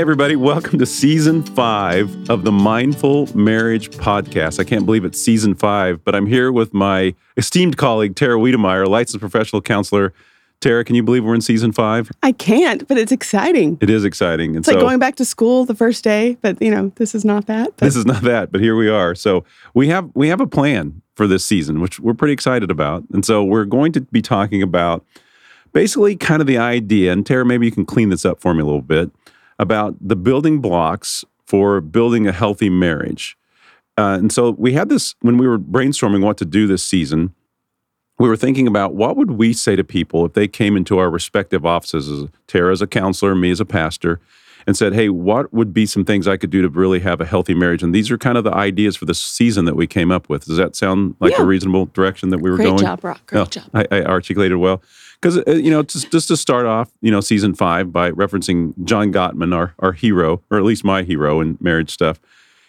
Hey, 0.00 0.02
everybody, 0.02 0.34
welcome 0.34 0.78
to 0.78 0.86
season 0.86 1.42
five 1.42 2.30
of 2.30 2.44
the 2.44 2.50
Mindful 2.50 3.28
Marriage 3.36 3.90
Podcast. 3.90 4.58
I 4.58 4.64
can't 4.64 4.86
believe 4.86 5.04
it's 5.04 5.20
season 5.20 5.54
five, 5.54 6.02
but 6.02 6.14
I'm 6.14 6.24
here 6.24 6.50
with 6.50 6.72
my 6.72 7.14
esteemed 7.36 7.76
colleague, 7.76 8.16
Tara 8.16 8.38
Wiedemeyer, 8.38 8.88
licensed 8.88 9.20
professional 9.20 9.60
counselor. 9.60 10.14
Tara, 10.62 10.86
can 10.86 10.96
you 10.96 11.02
believe 11.02 11.22
we're 11.22 11.34
in 11.34 11.42
season 11.42 11.70
five? 11.70 12.10
I 12.22 12.32
can't, 12.32 12.88
but 12.88 12.96
it's 12.96 13.12
exciting. 13.12 13.76
It 13.82 13.90
is 13.90 14.06
exciting. 14.06 14.56
And 14.56 14.60
It's 14.60 14.68
like 14.68 14.80
going 14.80 14.98
back 14.98 15.16
to 15.16 15.24
school 15.26 15.66
the 15.66 15.74
first 15.74 16.02
day, 16.02 16.38
but 16.40 16.56
you 16.62 16.70
know, 16.70 16.90
this 16.96 17.14
is 17.14 17.26
not 17.26 17.44
that. 17.48 17.76
But 17.76 17.84
this 17.84 17.94
is 17.94 18.06
not 18.06 18.22
that, 18.22 18.50
but 18.50 18.62
here 18.62 18.76
we 18.76 18.88
are. 18.88 19.14
So 19.14 19.44
we 19.74 19.88
have 19.88 20.08
we 20.14 20.28
have 20.28 20.40
a 20.40 20.46
plan 20.46 21.02
for 21.14 21.26
this 21.26 21.44
season, 21.44 21.78
which 21.78 22.00
we're 22.00 22.14
pretty 22.14 22.32
excited 22.32 22.70
about. 22.70 23.04
And 23.12 23.22
so 23.22 23.44
we're 23.44 23.66
going 23.66 23.92
to 23.92 24.00
be 24.00 24.22
talking 24.22 24.62
about 24.62 25.04
basically 25.74 26.16
kind 26.16 26.40
of 26.40 26.46
the 26.46 26.56
idea, 26.56 27.12
and 27.12 27.26
Tara, 27.26 27.44
maybe 27.44 27.66
you 27.66 27.72
can 27.72 27.84
clean 27.84 28.08
this 28.08 28.24
up 28.24 28.40
for 28.40 28.54
me 28.54 28.62
a 28.62 28.64
little 28.64 28.80
bit, 28.80 29.10
about 29.60 29.94
the 30.00 30.16
building 30.16 30.60
blocks 30.60 31.24
for 31.46 31.80
building 31.80 32.26
a 32.26 32.32
healthy 32.32 32.70
marriage. 32.70 33.36
Uh, 33.98 34.16
and 34.18 34.32
so 34.32 34.52
we 34.52 34.72
had 34.72 34.88
this 34.88 35.14
when 35.20 35.36
we 35.36 35.46
were 35.46 35.58
brainstorming 35.58 36.22
what 36.24 36.38
to 36.38 36.44
do 36.46 36.66
this 36.66 36.82
season. 36.82 37.34
We 38.18 38.28
were 38.28 38.36
thinking 38.36 38.66
about 38.66 38.94
what 38.94 39.16
would 39.16 39.32
we 39.32 39.52
say 39.52 39.76
to 39.76 39.84
people 39.84 40.24
if 40.24 40.32
they 40.32 40.48
came 40.48 40.76
into 40.76 40.98
our 40.98 41.10
respective 41.10 41.66
offices, 41.66 42.08
as 42.08 42.28
Tara 42.46 42.72
as 42.72 42.80
a 42.82 42.86
counselor, 42.86 43.34
me 43.34 43.50
as 43.50 43.60
a 43.60 43.64
pastor, 43.66 44.18
and 44.66 44.76
said, 44.76 44.94
"Hey, 44.94 45.08
what 45.10 45.52
would 45.52 45.72
be 45.74 45.84
some 45.86 46.04
things 46.04 46.26
I 46.28 46.36
could 46.38 46.50
do 46.50 46.62
to 46.62 46.68
really 46.68 47.00
have 47.00 47.20
a 47.20 47.26
healthy 47.26 47.54
marriage?" 47.54 47.82
And 47.82 47.94
these 47.94 48.10
are 48.10 48.18
kind 48.18 48.38
of 48.38 48.44
the 48.44 48.54
ideas 48.54 48.96
for 48.96 49.04
the 49.06 49.14
season 49.14 49.64
that 49.66 49.74
we 49.76 49.86
came 49.86 50.10
up 50.10 50.28
with. 50.30 50.44
Does 50.46 50.56
that 50.58 50.76
sound 50.76 51.16
like 51.20 51.32
Yeah. 51.32 51.42
a 51.42 51.46
reasonable 51.46 51.86
direction 51.86 52.28
that 52.30 52.38
we 52.38 52.50
were 52.50 52.56
great 52.56 52.66
going? 52.66 52.78
job, 52.78 53.00
Brock. 53.00 53.26
Great 53.26 53.50
job. 53.50 53.64
I, 53.74 53.86
I 53.90 54.02
articulated 54.02 54.58
well. 54.58 54.82
Because, 55.20 55.38
uh, 55.46 55.52
you 55.52 55.70
know, 55.70 55.82
just, 55.82 56.10
just 56.10 56.28
to 56.28 56.36
start 56.36 56.64
off, 56.66 56.90
you 57.02 57.10
know, 57.10 57.20
season 57.20 57.54
five 57.54 57.92
by 57.92 58.10
referencing 58.10 58.72
John 58.84 59.12
Gottman, 59.12 59.54
our, 59.54 59.74
our 59.78 59.92
hero, 59.92 60.42
or 60.50 60.56
at 60.58 60.64
least 60.64 60.82
my 60.84 61.02
hero 61.02 61.40
in 61.40 61.58
marriage 61.60 61.90
stuff, 61.90 62.18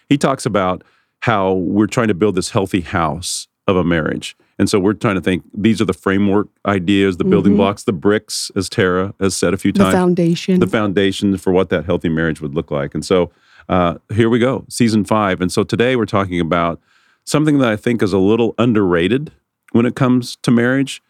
he 0.09 0.17
talks 0.17 0.45
about 0.45 0.83
how 1.21 1.53
we're 1.53 1.87
trying 1.87 2.09
to 2.09 2.13
build 2.13 2.35
this 2.35 2.49
healthy 2.49 2.81
house 2.81 3.47
of 3.67 3.77
a 3.77 3.83
marriage. 3.83 4.35
And 4.59 4.69
so 4.69 4.79
we're 4.79 4.93
trying 4.93 5.15
to 5.15 5.21
think 5.21 5.43
these 5.53 5.79
are 5.81 5.85
the 5.85 5.93
framework 5.93 6.47
ideas, 6.65 7.17
the 7.17 7.23
building 7.23 7.53
Mhm. 7.53 7.57
blocks, 7.57 7.83
the 7.83 7.93
bricks, 7.93 8.51
as 8.55 8.69
Tara 8.69 9.13
has 9.19 9.35
said 9.35 9.53
a 9.53 9.57
few 9.57 9.71
times. 9.71 9.91
The 9.91 9.97
foundation. 9.97 10.59
the 10.59 10.67
foundation 10.67 11.37
for 11.37 11.51
what 11.53 11.69
that 11.69 11.85
healthy 11.85 12.09
marriage 12.09 12.41
would 12.41 12.53
look 12.53 12.69
like. 12.69 12.93
And 12.93 13.05
so 13.05 13.31
uh, 13.69 13.95
here 14.13 14.29
we 14.29 14.39
go, 14.39 14.65
season 14.67 15.05
five. 15.05 15.39
And 15.39 15.51
so 15.51 15.63
today 15.63 15.95
we're 15.95 16.05
talking 16.05 16.39
about 16.41 16.81
something 17.23 17.59
that 17.59 17.69
I 17.71 17.75
think 17.77 18.03
is 18.03 18.11
a 18.11 18.17
little 18.17 18.53
underrated 18.57 19.31
when 19.71 19.85
it 19.85 19.95
comes 19.95 20.35
to 20.41 20.51
marriage 20.51 21.01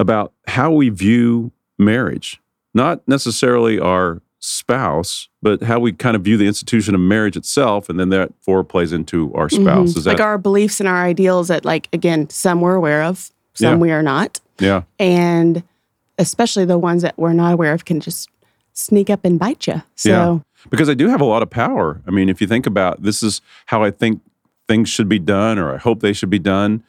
about 0.00 0.32
how 0.46 0.70
we 0.72 0.88
view 0.88 1.52
marriage, 1.78 2.40
not 2.74 3.06
necessarily 3.06 3.78
our 3.78 4.22
spouse, 4.38 5.28
but 5.42 5.62
how 5.62 5.78
we 5.78 5.92
kind 5.92 6.16
of 6.16 6.22
view 6.22 6.38
the 6.38 6.46
institution 6.46 6.94
of 6.94 7.00
marriage 7.02 7.36
itself. 7.36 7.90
And 7.90 8.00
then 8.00 8.08
that 8.08 8.32
four 8.40 8.64
plays 8.64 8.92
into 8.92 9.32
our 9.34 9.50
spouse. 9.50 9.92
Mhm. 9.92 9.96
Is 9.98 10.04
that, 10.04 10.12
like 10.12 10.20
our 10.20 10.38
beliefs 10.38 10.80
and 10.80 10.88
our 10.88 11.04
ideals 11.04 11.48
that, 11.48 11.66
like, 11.66 11.88
again, 11.92 12.30
some 12.30 12.62
we're 12.62 12.74
aware 12.76 13.02
of, 13.02 13.30
some 13.52 13.72
Yeah. 13.74 13.76
we 13.76 13.90
are 13.92 14.02
not. 14.02 14.40
yeah. 14.58 14.82
And 14.98 15.62
especially 16.18 16.64
the 16.64 16.78
ones 16.78 17.02
that 17.02 17.18
we're 17.18 17.32
not 17.34 17.52
aware 17.52 17.72
of 17.74 17.84
can 17.84 18.00
just 18.00 18.28
sneak 18.72 19.10
up 19.10 19.24
and 19.24 19.38
bite 19.38 19.66
you. 19.66 19.82
So, 19.96 20.10
Yeah. 20.10 20.38
because 20.70 20.88
I 20.88 20.94
do 20.94 21.08
have 21.08 21.20
a 21.20 21.24
lot 21.26 21.42
of 21.42 21.50
power. 21.50 22.00
I 22.06 22.10
mean, 22.10 22.28
if 22.30 22.40
you 22.40 22.46
think 22.46 22.66
about 22.66 23.02
this 23.02 23.22
is 23.22 23.40
how 23.66 23.82
I 23.82 23.90
think 23.90 24.20
things 24.68 24.88
should 24.88 25.08
be 25.08 25.18
done, 25.18 25.58
or 25.58 25.74
I 25.74 25.78
hope 25.78 26.00
they 26.00 26.12
should 26.14 26.30
be 26.30 26.38
done. 26.38 26.82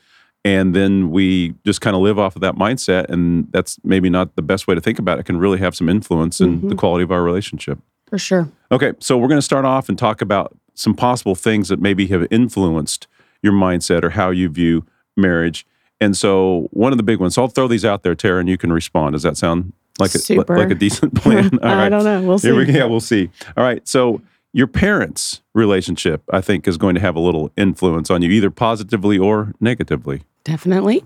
And 0.44 0.76
then 0.76 1.12
we 1.12 1.54
just 1.66 1.82
kind 1.82 1.96
of 1.96 2.02
live 2.02 2.18
off 2.18 2.36
of 2.36 2.42
that 2.42 2.56
mindset. 2.56 3.10
And 3.10 3.48
that's 3.52 3.78
maybe 3.84 4.10
not 4.10 4.36
the 4.36 4.42
best 4.42 4.68
way 4.68 4.74
to 4.74 4.82
think 4.82 4.98
about 4.98 5.18
it. 5.18 5.22
It 5.22 5.26
can 5.26 5.38
really 5.38 5.60
have 5.60 5.76
some 5.76 5.88
influence 5.88 6.42
in 6.42 6.62
the 6.62 6.68
mm-hmm. 6.68 6.78
quality 6.78 7.04
of 7.04 7.12
our 7.12 7.24
relationship. 7.24 7.80
for 8.08 8.18
sure. 8.18 8.50
Okay, 8.72 8.94
so 9.00 9.18
we're 9.18 9.28
going 9.28 9.38
to 9.38 9.44
start 9.44 9.66
off 9.66 9.88
and 9.88 9.98
talk 9.98 10.22
about 10.22 10.58
some 10.74 10.96
possible 10.96 11.36
things 11.36 11.70
that 11.70 11.80
maybe 11.80 12.08
have 12.08 12.26
influenced 12.32 13.08
your 13.44 13.54
mindset 13.54 14.04
or 14.04 14.12
how 14.12 14.32
you 14.32 14.50
view 14.50 14.86
marriage. 15.16 15.66
And 16.00 16.18
so, 16.18 16.68
one 16.72 16.92
of 16.92 16.98
the 16.98 17.04
big 17.04 17.20
ones, 17.20 17.36
so 17.36 17.44
I'll 17.44 17.48
throw 17.48 17.68
these 17.68 17.86
out 17.86 18.02
there, 18.02 18.16
Tara, 18.16 18.40
and 18.40 18.50
you 18.50 18.58
can 18.58 18.74
respond. 18.74 19.14
Does 19.14 19.24
that 19.24 19.38
sound 19.38 19.74
like 20.00 20.16
a, 20.16 20.20
Super. 20.20 20.58
like 20.58 20.72
a 20.72 20.76
decent 20.76 21.14
plan? 21.22 21.60
All 21.62 21.70
I 21.70 21.90
don't 21.90 22.04
know. 22.04 22.22
We'll 22.22 22.40
see. 22.40 22.48
Here 22.48 22.58
we, 22.58 22.74
yeah, 22.74 22.86
we'll 22.86 23.00
see. 23.00 23.30
All 23.56 23.64
right. 23.64 23.88
So 23.88 24.22
your 24.54 24.68
parents' 24.68 25.42
relationship, 25.54 26.24
I 26.32 26.42
think, 26.42 26.68
is 26.68 26.78
going 26.78 26.96
to 26.96 27.02
have 27.02 27.16
a 27.16 27.20
little 27.20 27.52
influence 27.56 28.10
on 28.10 28.22
you, 28.22 28.32
either 28.32 28.50
positively 28.50 29.18
or 29.18 29.54
negatively. 29.60 30.24
Definitely. 30.44 31.04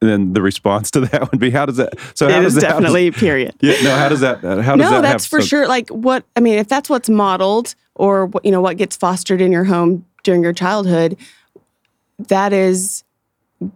And 0.00 0.10
then 0.10 0.32
the 0.32 0.42
response 0.42 0.90
to 0.92 1.00
that 1.00 1.30
would 1.30 1.38
be, 1.38 1.50
how 1.50 1.64
does 1.66 1.76
that? 1.76 1.94
So 2.14 2.28
how 2.28 2.38
it 2.38 2.42
does 2.42 2.56
is 2.56 2.60
that? 2.62 2.72
how 2.72 2.80
does- 2.80 2.92
definitely 2.92 3.10
period. 3.12 3.54
yeah. 3.60 3.80
No. 3.82 3.96
How 3.96 4.08
does 4.08 4.20
that? 4.20 4.40
How 4.42 4.54
does 4.54 4.66
no, 4.78 4.90
that? 4.90 5.02
that's 5.02 5.24
have 5.24 5.30
for 5.30 5.40
some- 5.40 5.48
sure. 5.48 5.68
Like 5.68 5.88
what 5.90 6.24
I 6.34 6.40
mean, 6.40 6.58
if 6.58 6.68
that's 6.68 6.90
what's 6.90 7.08
modeled 7.08 7.74
or 7.94 8.26
what 8.26 8.44
you 8.44 8.50
know 8.50 8.60
what 8.60 8.76
gets 8.76 8.96
fostered 8.96 9.40
in 9.40 9.52
your 9.52 9.64
home 9.64 10.04
during 10.24 10.42
your 10.42 10.52
childhood, 10.52 11.16
that 12.18 12.52
is 12.52 13.04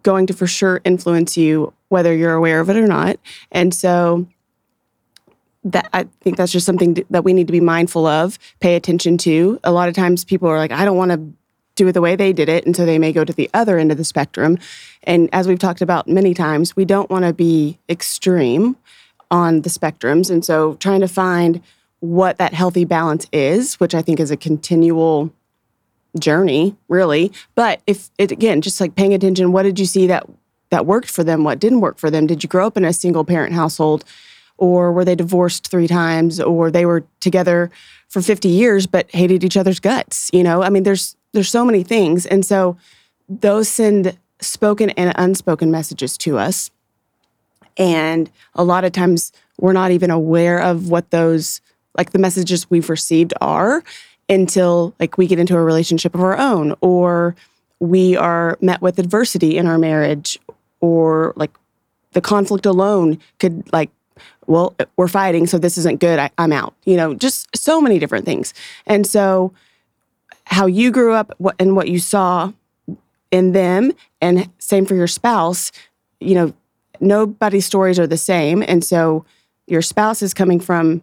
going 0.02 0.26
to 0.26 0.32
for 0.34 0.48
sure 0.48 0.80
influence 0.84 1.36
you 1.36 1.72
whether 1.88 2.12
you're 2.12 2.34
aware 2.34 2.58
of 2.58 2.68
it 2.68 2.76
or 2.76 2.88
not. 2.88 3.18
And 3.52 3.72
so 3.72 4.26
that 5.62 5.88
I 5.92 6.06
think 6.22 6.36
that's 6.36 6.50
just 6.52 6.66
something 6.66 7.04
that 7.10 7.24
we 7.24 7.32
need 7.32 7.46
to 7.46 7.52
be 7.52 7.60
mindful 7.60 8.06
of, 8.06 8.38
pay 8.60 8.74
attention 8.74 9.16
to. 9.18 9.60
A 9.64 9.70
lot 9.72 9.88
of 9.88 9.94
times 9.94 10.24
people 10.24 10.48
are 10.48 10.58
like, 10.58 10.72
I 10.72 10.84
don't 10.84 10.96
want 10.96 11.12
to 11.12 11.20
do 11.76 11.86
it 11.86 11.92
the 11.92 12.00
way 12.00 12.16
they 12.16 12.32
did 12.32 12.48
it, 12.48 12.66
and 12.66 12.74
so 12.74 12.84
they 12.84 12.98
may 12.98 13.12
go 13.12 13.24
to 13.24 13.32
the 13.32 13.48
other 13.54 13.78
end 13.78 13.92
of 13.92 13.98
the 13.98 14.04
spectrum. 14.04 14.58
And 15.04 15.28
as 15.32 15.46
we've 15.46 15.58
talked 15.58 15.82
about 15.82 16.08
many 16.08 16.34
times, 16.34 16.74
we 16.74 16.84
don't 16.84 17.08
want 17.08 17.24
to 17.24 17.32
be 17.32 17.78
extreme 17.88 18.76
on 19.30 19.62
the 19.62 19.70
spectrums. 19.70 20.30
And 20.30 20.44
so 20.44 20.74
trying 20.74 21.00
to 21.00 21.08
find 21.08 21.62
what 22.00 22.38
that 22.38 22.54
healthy 22.54 22.84
balance 22.84 23.26
is, 23.32 23.74
which 23.74 23.94
I 23.94 24.02
think 24.02 24.20
is 24.20 24.30
a 24.30 24.36
continual 24.36 25.32
journey, 26.18 26.76
really. 26.88 27.32
But 27.54 27.80
if 27.86 28.10
it 28.18 28.32
again, 28.32 28.62
just 28.62 28.80
like 28.80 28.94
paying 28.94 29.14
attention, 29.14 29.52
what 29.52 29.62
did 29.62 29.78
you 29.78 29.86
see 29.86 30.06
that 30.06 30.26
that 30.70 30.86
worked 30.86 31.10
for 31.10 31.22
them? 31.22 31.44
What 31.44 31.58
didn't 31.58 31.80
work 31.80 31.98
for 31.98 32.10
them? 32.10 32.26
Did 32.26 32.42
you 32.42 32.48
grow 32.48 32.66
up 32.66 32.76
in 32.76 32.84
a 32.84 32.92
single 32.92 33.24
parent 33.24 33.52
household? 33.52 34.04
Or 34.58 34.90
were 34.90 35.04
they 35.04 35.14
divorced 35.14 35.68
three 35.68 35.86
times, 35.86 36.40
or 36.40 36.70
they 36.70 36.86
were 36.86 37.04
together 37.20 37.70
for 38.08 38.22
50 38.22 38.48
years 38.48 38.86
but 38.86 39.10
hated 39.10 39.44
each 39.44 39.56
other's 39.56 39.80
guts? 39.80 40.30
You 40.32 40.42
know, 40.42 40.62
I 40.62 40.70
mean, 40.70 40.82
there's 40.82 41.14
there's 41.36 41.50
so 41.50 41.64
many 41.64 41.82
things. 41.82 42.24
And 42.24 42.44
so 42.44 42.76
those 43.28 43.68
send 43.68 44.16
spoken 44.40 44.90
and 44.90 45.12
unspoken 45.16 45.70
messages 45.70 46.16
to 46.18 46.38
us. 46.38 46.70
And 47.76 48.30
a 48.54 48.64
lot 48.64 48.84
of 48.84 48.92
times 48.92 49.32
we're 49.60 49.74
not 49.74 49.90
even 49.90 50.10
aware 50.10 50.60
of 50.60 50.88
what 50.88 51.10
those, 51.10 51.60
like 51.96 52.12
the 52.12 52.18
messages 52.18 52.70
we've 52.70 52.88
received 52.88 53.34
are 53.40 53.84
until 54.28 54.94
like 54.98 55.18
we 55.18 55.26
get 55.26 55.38
into 55.38 55.56
a 55.56 55.62
relationship 55.62 56.14
of 56.14 56.22
our 56.22 56.38
own 56.38 56.74
or 56.80 57.36
we 57.78 58.16
are 58.16 58.56
met 58.62 58.80
with 58.80 58.98
adversity 58.98 59.58
in 59.58 59.66
our 59.66 59.78
marriage 59.78 60.38
or 60.80 61.34
like 61.36 61.50
the 62.12 62.20
conflict 62.22 62.64
alone 62.64 63.18
could 63.38 63.70
like 63.72 63.90
well 64.46 64.74
we're 64.96 65.06
fighting 65.06 65.46
so 65.46 65.58
this 65.58 65.76
isn't 65.78 66.00
good 66.00 66.18
I, 66.18 66.30
i'm 66.38 66.52
out 66.52 66.74
you 66.84 66.96
know 66.96 67.14
just 67.14 67.54
so 67.54 67.80
many 67.80 67.98
different 67.98 68.24
things 68.24 68.54
and 68.86 69.06
so 69.06 69.52
how 70.46 70.66
you 70.66 70.90
grew 70.90 71.12
up 71.12 71.34
what, 71.38 71.54
and 71.58 71.76
what 71.76 71.88
you 71.88 71.98
saw 71.98 72.52
in 73.30 73.52
them 73.52 73.92
and 74.20 74.48
same 74.58 74.86
for 74.86 74.94
your 74.94 75.06
spouse 75.08 75.72
you 76.20 76.34
know 76.34 76.52
nobody's 77.00 77.66
stories 77.66 77.98
are 77.98 78.06
the 78.06 78.16
same 78.16 78.62
and 78.62 78.84
so 78.84 79.24
your 79.66 79.82
spouse 79.82 80.22
is 80.22 80.32
coming 80.32 80.60
from 80.60 81.02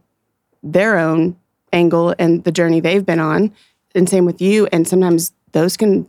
their 0.64 0.98
own 0.98 1.36
angle 1.74 2.16
and 2.18 2.44
the 2.46 2.52
journey 2.52 2.80
they've 2.80 3.06
been 3.06 3.20
on 3.20 3.52
and 3.94 4.10
same 4.10 4.26
with 4.26 4.42
you 4.42 4.68
and 4.72 4.88
sometimes 4.88 5.34
those 5.52 5.76
can 5.78 6.08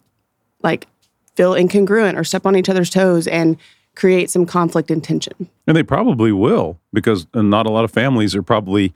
like 0.63 0.87
feel 1.35 1.53
incongruent 1.53 2.17
or 2.17 2.25
step 2.25 2.47
on 2.47 2.55
each 2.57 2.69
other's 2.69 2.89
toes 2.89 3.27
and 3.27 3.57
create 3.97 4.31
some 4.31 4.47
conflict 4.47 4.91
and 4.91 5.03
tension 5.05 5.49
And 5.67 5.77
they 5.77 5.83
probably 5.83 6.33
will, 6.33 6.79
because 6.93 7.27
uh, 7.35 7.43
not 7.43 7.67
a 7.67 7.71
lot 7.71 7.85
of 7.85 7.91
families 7.93 8.35
are 8.35 8.43
probably 8.43 8.93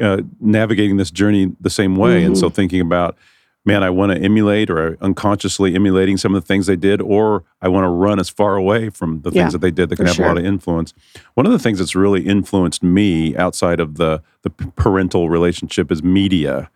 uh, 0.00 0.22
navigating 0.40 0.96
this 0.98 1.10
journey 1.10 1.52
the 1.60 1.70
same 1.70 1.96
way. 1.96 2.24
And 2.24 2.36
so 2.36 2.46
Mm-hmm. 2.48 2.54
thinking 2.54 2.80
about, 2.80 3.16
man, 3.64 3.82
I 3.82 3.90
want 3.90 4.12
to 4.12 4.18
emulate 4.18 4.70
or 4.70 4.96
unconsciously 5.00 5.74
emulating 5.74 6.16
some 6.16 6.34
of 6.34 6.42
the 6.42 6.46
things 6.46 6.66
they 6.66 6.76
did, 6.76 7.00
or 7.00 7.44
I 7.60 7.68
want 7.68 7.84
to 7.84 7.88
run 7.88 8.18
as 8.18 8.28
far 8.28 8.56
away 8.56 8.90
from 8.90 9.22
the 9.22 9.30
things 9.30 9.36
Yeah, 9.36 9.50
that 9.50 9.60
they 9.60 9.70
did 9.70 9.88
that 9.90 9.96
can 9.96 10.06
have 10.06 10.18
a 10.18 10.22
lot 10.22 10.38
of 10.38 10.44
influence. 10.44 10.94
One 11.34 11.46
of 11.46 11.52
the 11.52 11.58
things 11.58 11.78
that's 11.78 11.94
really 11.94 12.26
influenced 12.26 12.82
me 12.82 13.36
outside 13.36 13.80
of 13.80 13.96
the 13.96 14.22
the 14.42 14.50
parental 14.50 15.30
relationship 15.30 15.92
is 15.92 16.02
media. 16.02 16.70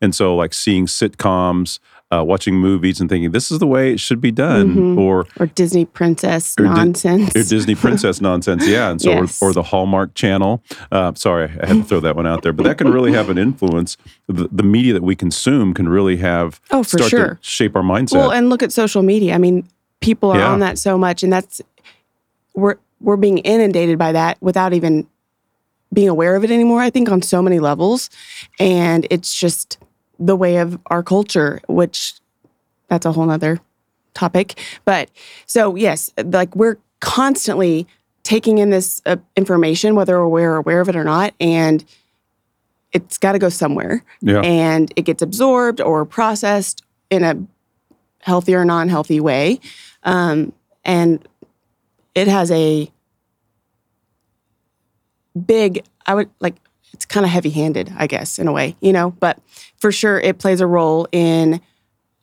And 0.00 0.14
so, 0.14 0.34
like 0.34 0.54
seeing 0.54 0.86
sitcoms, 0.86 1.78
uh, 2.12 2.24
watching 2.24 2.54
movies, 2.56 3.00
and 3.00 3.08
thinking 3.08 3.30
this 3.30 3.50
is 3.50 3.58
the 3.60 3.66
way 3.66 3.92
it 3.92 4.00
should 4.00 4.20
be 4.20 4.30
done, 4.32 4.74
Mhm. 4.74 4.98
or 4.98 5.26
or 5.38 5.46
Disney 5.46 5.84
princess 5.84 6.54
Or 6.58 6.64
Di- 6.64 6.74
nonsense. 6.74 7.30
or 7.36 7.42
Disney 7.44 7.74
princess 7.74 8.20
nonsense, 8.30 8.66
yeah, 8.66 8.90
and 8.90 9.00
so 9.00 9.10
Yes. 9.10 9.40
or, 9.40 9.50
or 9.50 9.52
the 9.52 9.62
Hallmark 9.62 10.14
Channel. 10.14 10.62
Uh, 10.90 11.12
sorry, 11.14 11.44
I 11.62 11.66
had 11.66 11.76
to 11.76 11.84
throw 11.84 12.00
that 12.00 12.16
one 12.16 12.26
out 12.26 12.42
there, 12.42 12.52
but 12.52 12.64
that 12.64 12.78
can 12.78 12.90
really 12.92 13.12
have 13.12 13.30
an 13.30 13.38
influence. 13.38 13.96
The, 14.26 14.48
the 14.50 14.62
media 14.64 14.92
that 14.92 15.02
we 15.02 15.14
consume 15.14 15.72
can 15.74 15.88
really 15.88 16.16
have 16.16 16.60
Oh, 16.72 16.82
for 16.82 16.98
start 16.98 17.10
sure. 17.10 17.28
to 17.34 17.38
shape 17.42 17.76
our 17.76 17.82
mindset. 17.82 18.14
Well, 18.16 18.32
and 18.32 18.48
look 18.48 18.62
at 18.62 18.72
social 18.72 19.02
media. 19.02 19.34
I 19.34 19.38
mean, 19.38 19.64
people 20.00 20.30
are 20.32 20.38
Yeah. 20.38 20.52
on 20.52 20.60
that 20.60 20.78
so 20.78 20.98
much, 20.98 21.22
and 21.22 21.32
that's 21.32 21.60
we're 22.54 22.76
we're 23.00 23.16
being 23.16 23.38
inundated 23.38 23.98
by 23.98 24.12
that 24.12 24.36
without 24.42 24.72
even 24.74 25.06
being 25.92 26.08
aware 26.08 26.36
of 26.36 26.44
it 26.44 26.50
anymore, 26.50 26.80
I 26.82 26.90
think, 26.90 27.08
on 27.10 27.22
so 27.22 27.40
many 27.40 27.58
levels. 27.58 28.10
And 28.58 29.06
it's 29.10 29.34
just 29.34 29.78
the 30.20 30.36
way 30.36 30.58
of 30.58 30.78
our 30.86 31.02
culture, 31.02 31.60
which 31.66 32.14
that's 32.88 33.06
a 33.06 33.12
whole 33.12 33.26
nother 33.26 33.58
topic. 34.14 34.60
But 34.84 35.10
so, 35.46 35.74
yes, 35.74 36.10
like 36.22 36.54
we're 36.54 36.76
constantly 37.00 37.86
taking 38.22 38.58
in 38.58 38.70
this 38.70 39.00
uh, 39.06 39.16
information, 39.36 39.94
whether 39.94 40.26
we're 40.28 40.54
aware 40.54 40.80
of 40.80 40.88
it 40.88 40.96
or 40.96 41.04
not, 41.04 41.34
and 41.40 41.84
it's 42.92 43.18
got 43.18 43.32
to 43.32 43.38
go 43.38 43.48
somewhere. 43.48 44.04
Yeah. 44.20 44.40
And 44.40 44.92
it 44.96 45.02
gets 45.02 45.22
absorbed 45.22 45.80
or 45.80 46.04
processed 46.04 46.84
in 47.08 47.24
a 47.24 47.36
healthy 48.20 48.54
or 48.54 48.64
non 48.64 48.88
healthy 48.88 49.20
way. 49.20 49.60
Um, 50.02 50.52
and 50.84 51.26
it 52.14 52.28
has 52.28 52.50
a 52.50 52.90
big, 55.46 55.84
I 56.06 56.14
would 56.14 56.30
like, 56.40 56.56
it's 56.92 57.06
kind 57.06 57.24
of 57.24 57.30
heavy 57.30 57.50
handed, 57.50 57.92
I 57.96 58.06
guess, 58.06 58.38
in 58.38 58.48
a 58.48 58.52
way, 58.52 58.76
you 58.80 58.92
know, 58.92 59.10
but 59.20 59.38
for 59.78 59.90
sure 59.92 60.18
it 60.20 60.38
plays 60.38 60.60
a 60.60 60.66
role 60.66 61.06
in, 61.12 61.60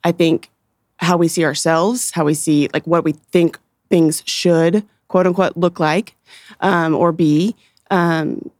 I 0.04 0.12
think, 0.12 0.50
how 0.98 1.16
we 1.16 1.28
see 1.28 1.44
ourselves, 1.44 2.10
how 2.12 2.24
we 2.24 2.34
see 2.34 2.68
like 2.74 2.86
what 2.86 3.04
we 3.04 3.12
think 3.12 3.58
things 3.88 4.22
should 4.26 4.84
quote 5.08 5.26
unquote 5.26 5.56
look 5.56 5.80
like 5.80 6.14
um, 6.60 6.94
or 6.94 7.12
be. 7.12 7.54
Um, 7.90 8.50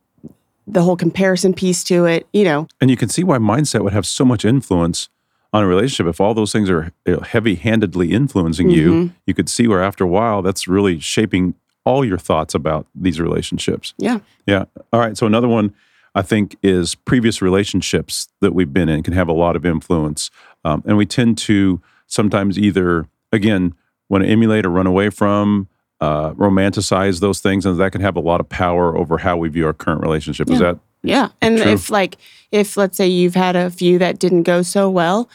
the 0.66 0.82
whole 0.82 0.96
comparison 0.96 1.54
piece 1.54 1.82
to 1.84 2.04
it, 2.04 2.26
you 2.32 2.44
know. 2.44 2.68
And 2.80 2.90
you 2.90 2.96
can 2.96 3.08
see 3.08 3.24
why 3.24 3.38
mindset 3.38 3.82
would 3.84 3.94
have 3.94 4.06
so 4.06 4.22
much 4.24 4.44
influence 4.44 5.08
on 5.52 5.62
a 5.62 5.66
relationship. 5.66 6.06
If 6.10 6.20
all 6.20 6.34
those 6.34 6.52
things 6.52 6.68
are 6.68 6.92
heavy 7.22 7.54
handedly 7.54 8.12
influencing 8.12 8.68
you, 8.68 8.92
Mhm. 8.92 9.12
you 9.26 9.32
could 9.32 9.48
see 9.48 9.66
where 9.66 9.82
after 9.82 10.04
a 10.04 10.06
while 10.08 10.42
that's 10.42 10.68
really 10.68 11.00
shaping 11.00 11.54
all 11.86 12.04
your 12.04 12.18
thoughts 12.18 12.54
about 12.54 12.86
these 12.94 13.18
relationships. 13.18 13.94
Yeah. 13.96 14.18
Yeah. 14.46 14.66
All 14.92 15.00
right. 15.00 15.16
So 15.16 15.26
another 15.26 15.48
one 15.48 15.72
I 16.18 16.22
think 16.22 16.56
is 16.62 16.94
previous 16.94 17.40
relationships 17.40 18.28
that 18.40 18.52
we've 18.52 18.72
been 18.72 18.88
in 18.88 19.02
can 19.02 19.14
have 19.14 19.28
a 19.28 19.32
lot 19.32 19.54
of 19.54 19.64
influence. 19.64 20.30
Um, 20.64 20.82
and 20.86 20.96
we 20.96 21.06
tend 21.06 21.38
to 21.38 21.80
sometimes 22.06 22.58
either, 22.58 23.06
again, 23.32 23.74
want 24.08 24.24
to 24.24 24.30
emulate 24.30 24.66
or 24.66 24.70
run 24.70 24.86
away 24.86 25.10
from, 25.10 25.68
uh, 26.00 26.32
romanticize 26.32 27.20
those 27.20 27.40
things. 27.40 27.64
And 27.64 27.78
that 27.78 27.92
can 27.92 28.00
have 28.00 28.16
a 28.16 28.20
lot 28.20 28.40
of 28.40 28.48
power 28.48 28.96
over 28.96 29.18
how 29.18 29.36
we 29.36 29.48
view 29.48 29.66
our 29.66 29.72
current 29.72 30.02
relationship. 30.02 30.50
Is 30.50 30.58
that 30.58 30.78
Yeah. 31.02 31.28
And 31.40 31.58
True. 31.58 31.72
if 31.72 31.90
like 31.90 32.16
if 32.50 32.76
let's 32.76 32.96
say 32.96 33.06
you've 33.06 33.36
had 33.36 33.54
a 33.54 33.70
few 33.70 33.98
that 33.98 34.18
didn't 34.18 34.42
go 34.42 34.62
so 34.62 34.90
well, 34.90 35.28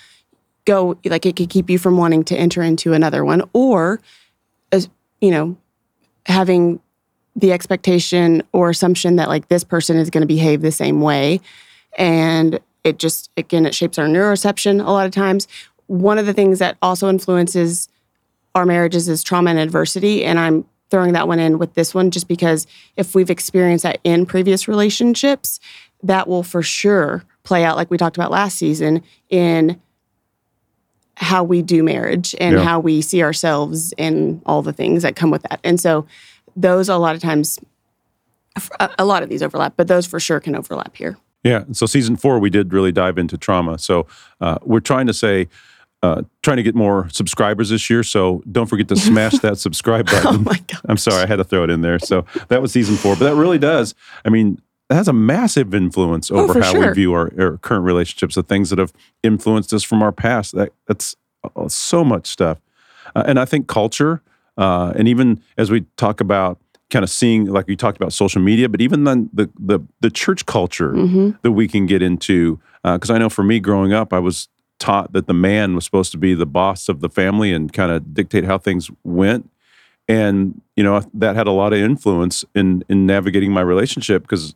go 0.65 0.97
like 1.06 1.25
it 1.25 1.38
could 1.38 1.50
keep 1.50 1.69
you 1.69 1.79
from 1.79 1.95
wanting 1.95 2.25
to 2.25 2.36
enter 2.36 2.62
into 2.62 2.91
another 2.91 3.24
one 3.24 3.44
or 3.53 4.01
you 5.24 5.31
know, 5.31 5.56
having 6.25 6.81
the 7.35 7.51
expectation 7.51 8.44
or 8.51 8.69
assumption 8.69 9.15
that 9.15 9.27
like 9.27 9.47
this 9.47 9.63
person 9.63 9.97
is 9.97 10.09
going 10.09 10.21
to 10.21 10.27
behave 10.27 10.62
the 10.62 10.71
same 10.71 11.01
way 11.01 11.41
and 11.97 12.59
it 12.83 13.00
just 13.00 13.30
again 13.38 13.65
it 13.65 13.74
shapes 13.74 13.97
our 13.97 14.06
neuroception 14.07 14.80
a 14.85 14.91
lot 14.91 15.06
of 15.06 15.12
times. 15.12 15.47
One 15.88 16.18
of 16.18 16.25
the 16.25 16.33
things 16.33 16.59
that 16.59 16.77
also 16.81 17.09
influences 17.09 17.88
our 18.56 18.65
marriages 18.65 19.09
is 19.09 19.24
trauma 19.24 19.50
and 19.51 19.59
adversity. 19.59 20.24
And 20.25 20.39
I'm 20.39 20.65
throwing 20.91 21.13
that 21.13 21.27
one 21.27 21.39
in 21.39 21.57
with 21.57 21.74
this 21.74 21.94
one 21.95 22.12
just 22.12 22.27
because 22.27 22.68
if 22.97 23.15
we've 23.15 23.30
experienced 23.31 23.83
that 23.83 24.00
in 24.03 24.25
previous 24.27 24.68
relationships, 24.68 25.59
that 26.03 26.27
will 26.27 26.44
for 26.44 26.62
sure 26.62 27.24
play 27.44 27.63
out, 27.63 27.77
like 27.77 27.89
we 27.89 27.97
talked 27.97 28.15
about 28.15 28.29
last 28.31 28.57
season, 28.57 29.01
in 29.29 29.81
how 31.15 31.44
we 31.44 31.62
do 31.62 31.83
marriage 31.83 32.36
and 32.39 32.57
Yeah. 32.57 32.63
how 32.63 32.79
we 32.79 33.01
see 33.01 33.21
ourselves 33.24 33.94
and 33.97 34.41
all 34.45 34.62
the 34.62 34.74
things 34.74 35.03
that 35.03 35.15
come 35.15 35.31
with 35.31 35.44
that. 35.44 35.59
And 35.63 35.79
so, 35.79 36.06
those 36.55 36.89
a 36.89 36.97
lot 36.97 37.15
of 37.15 37.21
times, 37.21 37.59
a 39.00 39.05
lot 39.05 39.23
of 39.23 39.29
these 39.29 39.41
overlap, 39.41 39.73
but 39.77 39.88
those 39.88 40.05
for 40.05 40.19
sure 40.19 40.39
can 40.39 40.55
overlap 40.55 40.95
here. 40.95 41.17
Yeah. 41.44 41.63
So 41.73 41.85
season 41.85 42.15
four, 42.15 42.39
we 42.39 42.50
did 42.50 42.71
really 42.71 42.91
dive 42.91 43.17
into 43.17 43.38
trauma. 43.38 43.77
So 43.77 44.07
uh, 44.39 44.59
we're 44.63 44.79
trying 44.79 45.07
to 45.07 45.13
say, 45.13 45.50
uh, 46.01 46.21
trying 46.41 46.57
to 46.57 46.63
get 46.63 46.75
more 46.75 47.09
subscribers 47.09 47.69
this 47.69 47.89
year. 47.89 48.03
So 48.03 48.44
don't 48.51 48.67
forget 48.67 48.88
to 48.89 48.95
smash 48.95 49.39
that 49.39 49.57
subscribe 49.67 50.05
button. 50.05 50.19
Oh 50.27 50.31
button. 50.38 50.44
my 50.44 50.57
God. 50.67 50.81
I'm 50.89 50.97
sorry, 50.97 51.23
I 51.23 51.27
had 51.27 51.38
to 51.38 51.44
throw 51.44 51.63
it 51.63 51.69
in 51.69 51.81
there. 51.81 52.00
So 52.00 52.25
that 52.50 52.61
was 52.61 52.71
season 52.71 52.95
four, 52.95 53.15
but 53.15 53.25
that 53.25 53.35
really 53.35 53.57
does. 53.57 53.94
I 54.23 54.29
mean, 54.29 54.61
it 54.89 54.95
has 54.95 55.07
a 55.07 55.13
massive 55.13 55.73
influence 55.73 56.29
over 56.29 56.59
Oh, 56.59 56.61
how 56.61 56.71
sure. 56.71 56.88
we 56.89 56.94
view 56.94 57.13
our, 57.13 57.31
our 57.39 57.57
current 57.57 57.83
relationships, 57.85 58.35
the 58.35 58.44
things 58.44 58.69
that 58.69 58.79
have 58.79 58.94
influenced 59.23 59.73
us 59.73 59.81
from 59.83 60.03
our 60.03 60.11
past. 60.11 60.53
That 60.55 60.71
that's 60.88 61.15
uh, 61.55 61.67
so 61.69 62.03
much 62.03 62.27
stuff, 62.27 62.59
uh, 63.15 63.23
and 63.25 63.39
I 63.39 63.45
think 63.45 63.67
culture, 63.67 64.21
uh, 64.57 64.94
and 64.95 65.07
even 65.07 65.41
as 65.57 65.71
we 65.71 65.81
talk 65.97 66.21
about 66.21 66.59
kind 66.89 67.03
of 67.03 67.09
seeing, 67.09 67.45
like 67.45 67.67
we 67.67 67.75
talked 67.75 67.97
about 67.97 68.13
social 68.13 68.41
media, 68.41 68.69
but 68.69 68.81
even 68.81 69.03
then 69.03 69.29
the 69.33 69.50
the 69.59 69.79
the 70.01 70.09
church 70.09 70.45
culture 70.45 70.94
hmm 70.94 71.31
that 71.41 71.51
we 71.51 71.67
can 71.67 71.85
get 71.85 72.01
into. 72.01 72.59
Because 72.83 73.09
I 73.09 73.17
know 73.17 73.29
for 73.29 73.44
me 73.44 73.59
growing 73.59 73.94
up, 73.94 74.11
I 74.11 74.19
was 74.19 74.50
taught 74.77 75.13
that 75.13 75.27
the 75.27 75.33
man 75.33 75.75
was 75.75 75.85
supposed 75.85 76.11
to 76.11 76.17
be 76.17 76.33
the 76.33 76.45
boss 76.45 76.89
of 76.89 77.00
the 77.00 77.09
family 77.09 77.53
and 77.53 77.71
kind 77.71 77.91
of 77.91 78.13
dictate 78.13 78.44
how 78.44 78.57
things 78.57 78.91
went. 79.03 79.50
And 80.09 80.61
you 80.75 80.83
know 80.83 81.01
that 81.13 81.35
had 81.35 81.47
a 81.47 81.51
lot 81.51 81.71
of 81.73 81.79
influence 81.79 82.44
in 82.53 82.83
in 82.89 83.05
navigating 83.05 83.51
my 83.51 83.61
relationship 83.61 84.23
because 84.23 84.53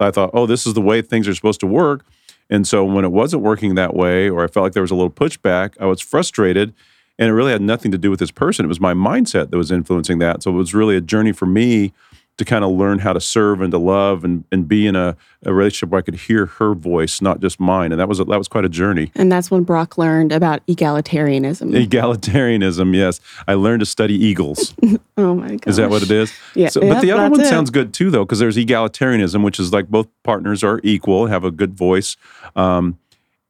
I 0.00 0.10
thought, 0.10 0.30
oh, 0.32 0.46
this 0.46 0.66
is 0.66 0.74
the 0.74 0.80
way 0.80 1.02
things 1.02 1.28
are 1.28 1.34
supposed 1.34 1.60
to 1.60 1.66
work. 1.66 2.04
And 2.48 2.66
so 2.66 2.84
when 2.84 3.04
it 3.04 3.12
wasn't 3.12 3.42
working 3.42 3.76
that 3.76 3.94
way, 3.94 4.28
or 4.28 4.42
I 4.42 4.48
felt 4.48 4.64
like 4.64 4.72
there 4.72 4.82
was 4.82 4.90
a 4.90 4.96
little 4.96 5.10
pushback, 5.10 5.76
I 5.80 5.86
was 5.86 6.00
frustrated. 6.00 6.74
And 7.20 7.28
it 7.28 7.32
really 7.32 7.52
had 7.52 7.62
nothing 7.62 7.92
to 7.92 7.98
do 7.98 8.10
with 8.10 8.18
this 8.18 8.30
person. 8.30 8.64
It 8.64 8.68
was 8.68 8.80
my 8.80 8.94
mindset 8.94 9.50
that 9.50 9.56
was 9.56 9.70
influencing 9.70 10.18
that. 10.18 10.42
So 10.42 10.50
it 10.50 10.54
was 10.54 10.74
really 10.74 10.96
a 10.96 11.00
journey 11.02 11.32
for 11.32 11.46
me 11.46 11.92
to 12.38 12.44
kind 12.46 12.64
of 12.64 12.70
learn 12.70 13.00
how 13.00 13.12
to 13.12 13.20
serve 13.20 13.60
and 13.60 13.70
to 13.70 13.76
love 13.76 14.24
and, 14.24 14.44
and 14.50 14.66
be 14.66 14.86
in 14.86 14.96
a, 14.96 15.14
a 15.44 15.52
relationship 15.52 15.90
where 15.90 15.98
I 15.98 16.02
could 16.02 16.14
hear 16.14 16.46
her 16.46 16.74
voice, 16.74 17.20
not 17.20 17.40
just 17.40 17.60
mine. 17.60 17.92
And 17.92 18.00
that 18.00 18.08
was 18.08 18.18
a, 18.18 18.24
that 18.24 18.38
was 18.38 18.48
quite 18.48 18.64
a 18.64 18.68
journey. 18.70 19.12
And 19.14 19.30
that's 19.30 19.50
when 19.50 19.64
Brock 19.64 19.98
learned 19.98 20.32
about 20.32 20.66
egalitarianism. 20.66 21.72
Egalitarianism, 21.86 22.96
yes. 22.96 23.20
I 23.46 23.52
learned 23.52 23.80
to 23.80 23.86
study 23.86 24.14
eagles. 24.14 24.74
oh 25.18 25.34
my 25.34 25.56
god! 25.56 25.68
Is 25.68 25.76
that 25.76 25.90
what 25.90 26.02
it 26.02 26.10
is? 26.10 26.32
Yeah. 26.54 26.70
So, 26.70 26.80
but 26.80 26.86
Yep, 26.86 27.02
the 27.02 27.12
other 27.12 27.30
one 27.30 27.40
it. 27.42 27.46
sounds 27.46 27.68
good 27.68 27.92
too, 27.92 28.10
though, 28.10 28.24
because 28.24 28.38
there's 28.38 28.56
egalitarianism, 28.56 29.44
which 29.44 29.60
is 29.60 29.74
like 29.74 29.88
both 29.88 30.08
partners 30.22 30.64
are 30.64 30.80
equal, 30.82 31.26
have 31.26 31.44
a 31.44 31.50
good 31.50 31.74
voice. 31.74 32.16
Um, 32.56 32.98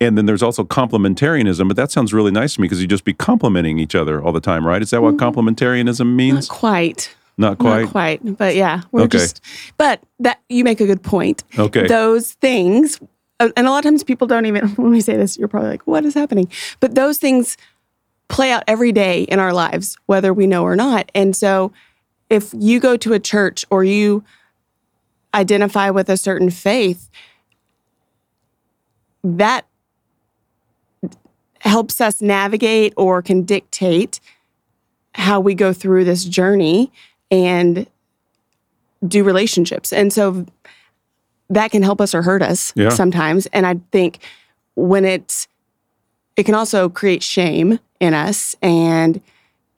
and 0.01 0.17
then 0.17 0.27
there's 0.27 0.43
also 0.43 0.65
complementarianism, 0.65 1.69
but 1.69 1.77
that 1.77 1.91
sounds 1.91 2.15
really 2.15 2.31
nice 2.31 2.55
to 2.55 2.61
me 2.61 2.67
because 2.67 2.81
you 2.81 2.89
just 2.89 3.05
be 3.05 3.13
complimenting 3.13 3.79
each 3.79 3.95
other 3.95 4.23
all 4.23 4.33
the 4.33 4.41
time, 4.41 4.67
right? 4.67 4.81
Is 4.81 4.91
that 4.91 5.03
what 5.03 5.17
mm-hmm. 5.17 5.39
complementarianism 5.39 6.15
means? 6.15 6.49
Not 6.49 6.57
quite. 6.57 7.15
Not 7.37 7.59
quite. 7.59 7.83
Not 7.83 7.91
quite. 7.91 8.39
But 8.39 8.55
yeah, 8.55 8.83
we're 8.93 9.03
Okay. 9.03 9.19
just. 9.19 9.43
But 9.77 10.03
that 10.19 10.41
you 10.49 10.65
make 10.65 10.81
a 10.81 10.87
good 10.87 11.03
point. 11.03 11.45
Okay. 11.59 11.87
Those 11.87 12.33
things, 12.35 12.99
and 13.39 13.53
a 13.57 13.71
lot 13.71 13.79
of 13.79 13.85
times 13.85 14.03
people 14.03 14.27
don't 14.27 14.47
even. 14.47 14.69
When 14.77 14.91
we 14.91 15.01
say 15.01 15.17
this, 15.17 15.39
you're 15.39 15.49
probably 15.49 15.71
like, 15.71 15.87
"What 15.87 16.05
is 16.05 16.15
happening?" 16.15 16.51
But 16.81 16.95
those 16.95 17.19
things 17.19 17.57
play 18.29 18.53
out 18.53 18.63
every 18.67 18.93
day 18.93 19.23
in 19.23 19.39
our 19.39 19.53
lives, 19.53 19.97
whether 20.07 20.33
we 20.33 20.47
know 20.47 20.65
or 20.65 20.77
not. 20.77 21.11
And 21.15 21.35
so, 21.35 21.73
if 22.29 22.55
you 22.57 22.79
go 22.79 22.97
to 22.99 23.13
a 23.13 23.19
church 23.19 23.65
or 23.71 23.85
you 23.85 24.23
identify 25.35 25.91
with 25.91 26.09
a 26.11 26.17
certain 26.17 26.51
faith, 26.51 27.09
that 29.25 29.67
helps 31.61 32.01
us 32.01 32.21
navigate 32.21 32.93
or 32.97 33.23
can 33.23 33.43
dictate 33.43 34.21
how 35.15 35.41
we 35.41 35.55
go 35.55 35.73
through 35.73 36.05
this 36.05 36.25
journey 36.25 36.93
and 37.31 37.87
do 39.07 39.25
relationships. 39.25 39.93
And 39.93 40.13
so 40.13 40.47
that 41.49 41.71
can 41.71 41.83
help 41.83 42.01
us 42.01 42.15
or 42.15 42.23
hurt 42.23 42.43
us 42.43 42.73
Yeah. 42.77 42.91
sometimes. 42.91 43.47
And 43.47 43.67
I 43.67 43.81
think 43.93 44.19
when 44.77 45.05
it's, 45.05 45.49
it 46.37 46.45
can 46.45 46.55
also 46.55 46.89
create 46.89 47.23
shame 47.23 47.79
in 47.99 48.15
us 48.15 48.55
and 48.63 49.21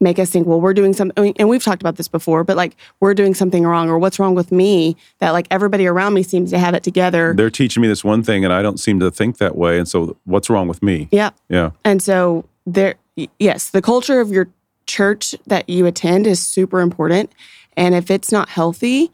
make 0.03 0.19
us 0.19 0.31
think, 0.31 0.47
well, 0.47 0.61
we're 0.61 0.75
doing 0.75 0.93
something. 0.93 1.33
And 1.39 1.49
we've 1.49 1.63
talked 1.63 1.81
about 1.81 1.97
this 1.97 2.09
before, 2.09 2.45
but 2.45 2.57
like 2.57 2.77
we're 3.01 3.15
doing 3.15 3.35
something 3.35 3.65
wrong 3.65 3.89
or 3.89 3.99
what's 3.99 4.19
wrong 4.19 4.35
with 4.35 4.53
me 4.53 4.97
that 5.21 5.31
like 5.31 5.47
everybody 5.51 5.87
around 5.87 6.15
me 6.15 6.23
seems 6.23 6.51
to 6.51 6.59
have 6.59 6.75
it 6.75 6.83
together. 6.83 7.33
They're 7.35 7.51
teaching 7.51 7.81
me 7.81 7.89
this 7.89 8.05
one 8.05 8.23
thing, 8.23 8.45
and 8.45 8.53
I 8.53 8.61
don't 8.63 8.79
seem 8.79 9.01
to 9.01 9.11
think 9.11 9.39
that 9.39 9.57
way. 9.57 9.79
And 9.79 9.89
so, 9.89 10.17
what's 10.25 10.51
wrong 10.51 10.69
with 10.69 10.83
me? 10.83 11.09
yeah. 11.11 11.31
Yeah. 11.49 11.71
And 11.85 12.03
so 12.03 12.45
there 12.67 12.97
yes, 13.39 13.71
the 13.71 13.83
culture 13.83 14.21
of 14.21 14.31
your 14.31 14.49
church 14.87 15.35
that 15.47 15.69
you 15.69 15.87
attend 15.87 16.27
is 16.27 16.43
super 16.43 16.81
important. 16.81 17.33
And 17.77 17.95
if 17.95 18.11
it's 18.11 18.33
not 18.33 18.49
healthy 18.49 19.11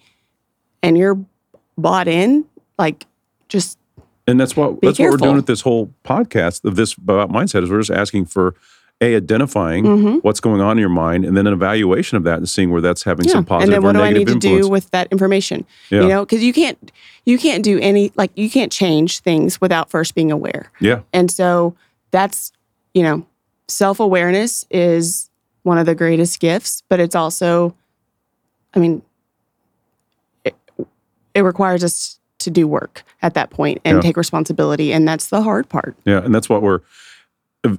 and 0.82 0.96
you're 0.96 1.18
bought 1.76 2.08
in, 2.08 2.44
like 2.78 3.06
just 3.48 3.78
And 4.26 4.40
that's 4.40 4.56
what 4.56 4.80
that's 4.80 4.98
what 4.98 5.10
we're 5.10 5.16
doing 5.16 5.36
with 5.36 5.46
this 5.46 5.62
whole 5.62 5.92
podcast 6.04 6.64
of 6.64 6.76
this 6.76 6.94
about 6.94 7.30
mindset 7.30 7.62
is 7.62 7.70
we're 7.70 7.80
just 7.80 7.90
asking 7.90 8.26
for 8.26 8.54
a 9.00 9.14
identifying 9.14 9.84
Mhm. 9.84 10.22
what's 10.24 10.40
going 10.40 10.60
on 10.60 10.72
in 10.72 10.78
your 10.80 10.88
mind 10.88 11.24
and 11.24 11.36
then 11.36 11.46
an 11.46 11.52
evaluation 11.52 12.16
of 12.16 12.24
that 12.24 12.38
and 12.38 12.48
seeing 12.48 12.70
where 12.70 12.80
that's 12.80 13.04
having 13.04 13.28
some 13.28 13.46
and 13.48 13.72
then 13.72 13.82
what 13.82 13.92
do 13.94 14.00
I 14.02 14.10
need 14.10 14.26
to 14.26 14.32
influence. 14.32 14.66
do 14.66 14.68
with 14.68 14.90
that 14.90 15.06
information? 15.12 15.64
Yeah. 15.90 16.02
You 16.02 16.08
know, 16.08 16.24
because 16.24 16.42
you 16.42 16.52
can't 16.52 16.90
you 17.24 17.38
can't 17.38 17.62
do 17.62 17.78
any 17.78 18.10
like 18.16 18.32
you 18.34 18.50
can't 18.50 18.72
change 18.72 19.20
things 19.20 19.60
without 19.60 19.88
first 19.90 20.14
being 20.16 20.32
aware. 20.32 20.70
yeah. 20.80 21.00
And 21.12 21.30
so 21.30 21.74
that's, 22.10 22.50
you 22.94 23.02
know, 23.02 23.24
self 23.68 24.00
awareness 24.00 24.64
is 24.70 25.30
one 25.62 25.78
of 25.78 25.86
the 25.86 25.94
greatest 25.94 26.40
gifts, 26.40 26.82
but 26.88 26.98
it's 26.98 27.14
also, 27.14 27.74
I 28.74 28.78
mean, 28.80 29.02
it, 30.44 30.56
it 31.34 31.42
requires 31.42 31.84
us 31.84 32.18
to 32.38 32.50
do 32.50 32.66
work 32.66 33.02
at 33.22 33.34
that 33.34 33.50
point 33.50 33.80
and 33.84 33.96
Yeah. 33.96 34.00
take 34.02 34.16
responsibility, 34.16 34.92
and 34.92 35.06
that's 35.06 35.26
the 35.28 35.42
hard 35.42 35.68
part. 35.68 35.96
Yeah, 36.04 36.22
and 36.24 36.34
that's 36.34 36.48
what 36.48 36.62
we're 36.62 36.80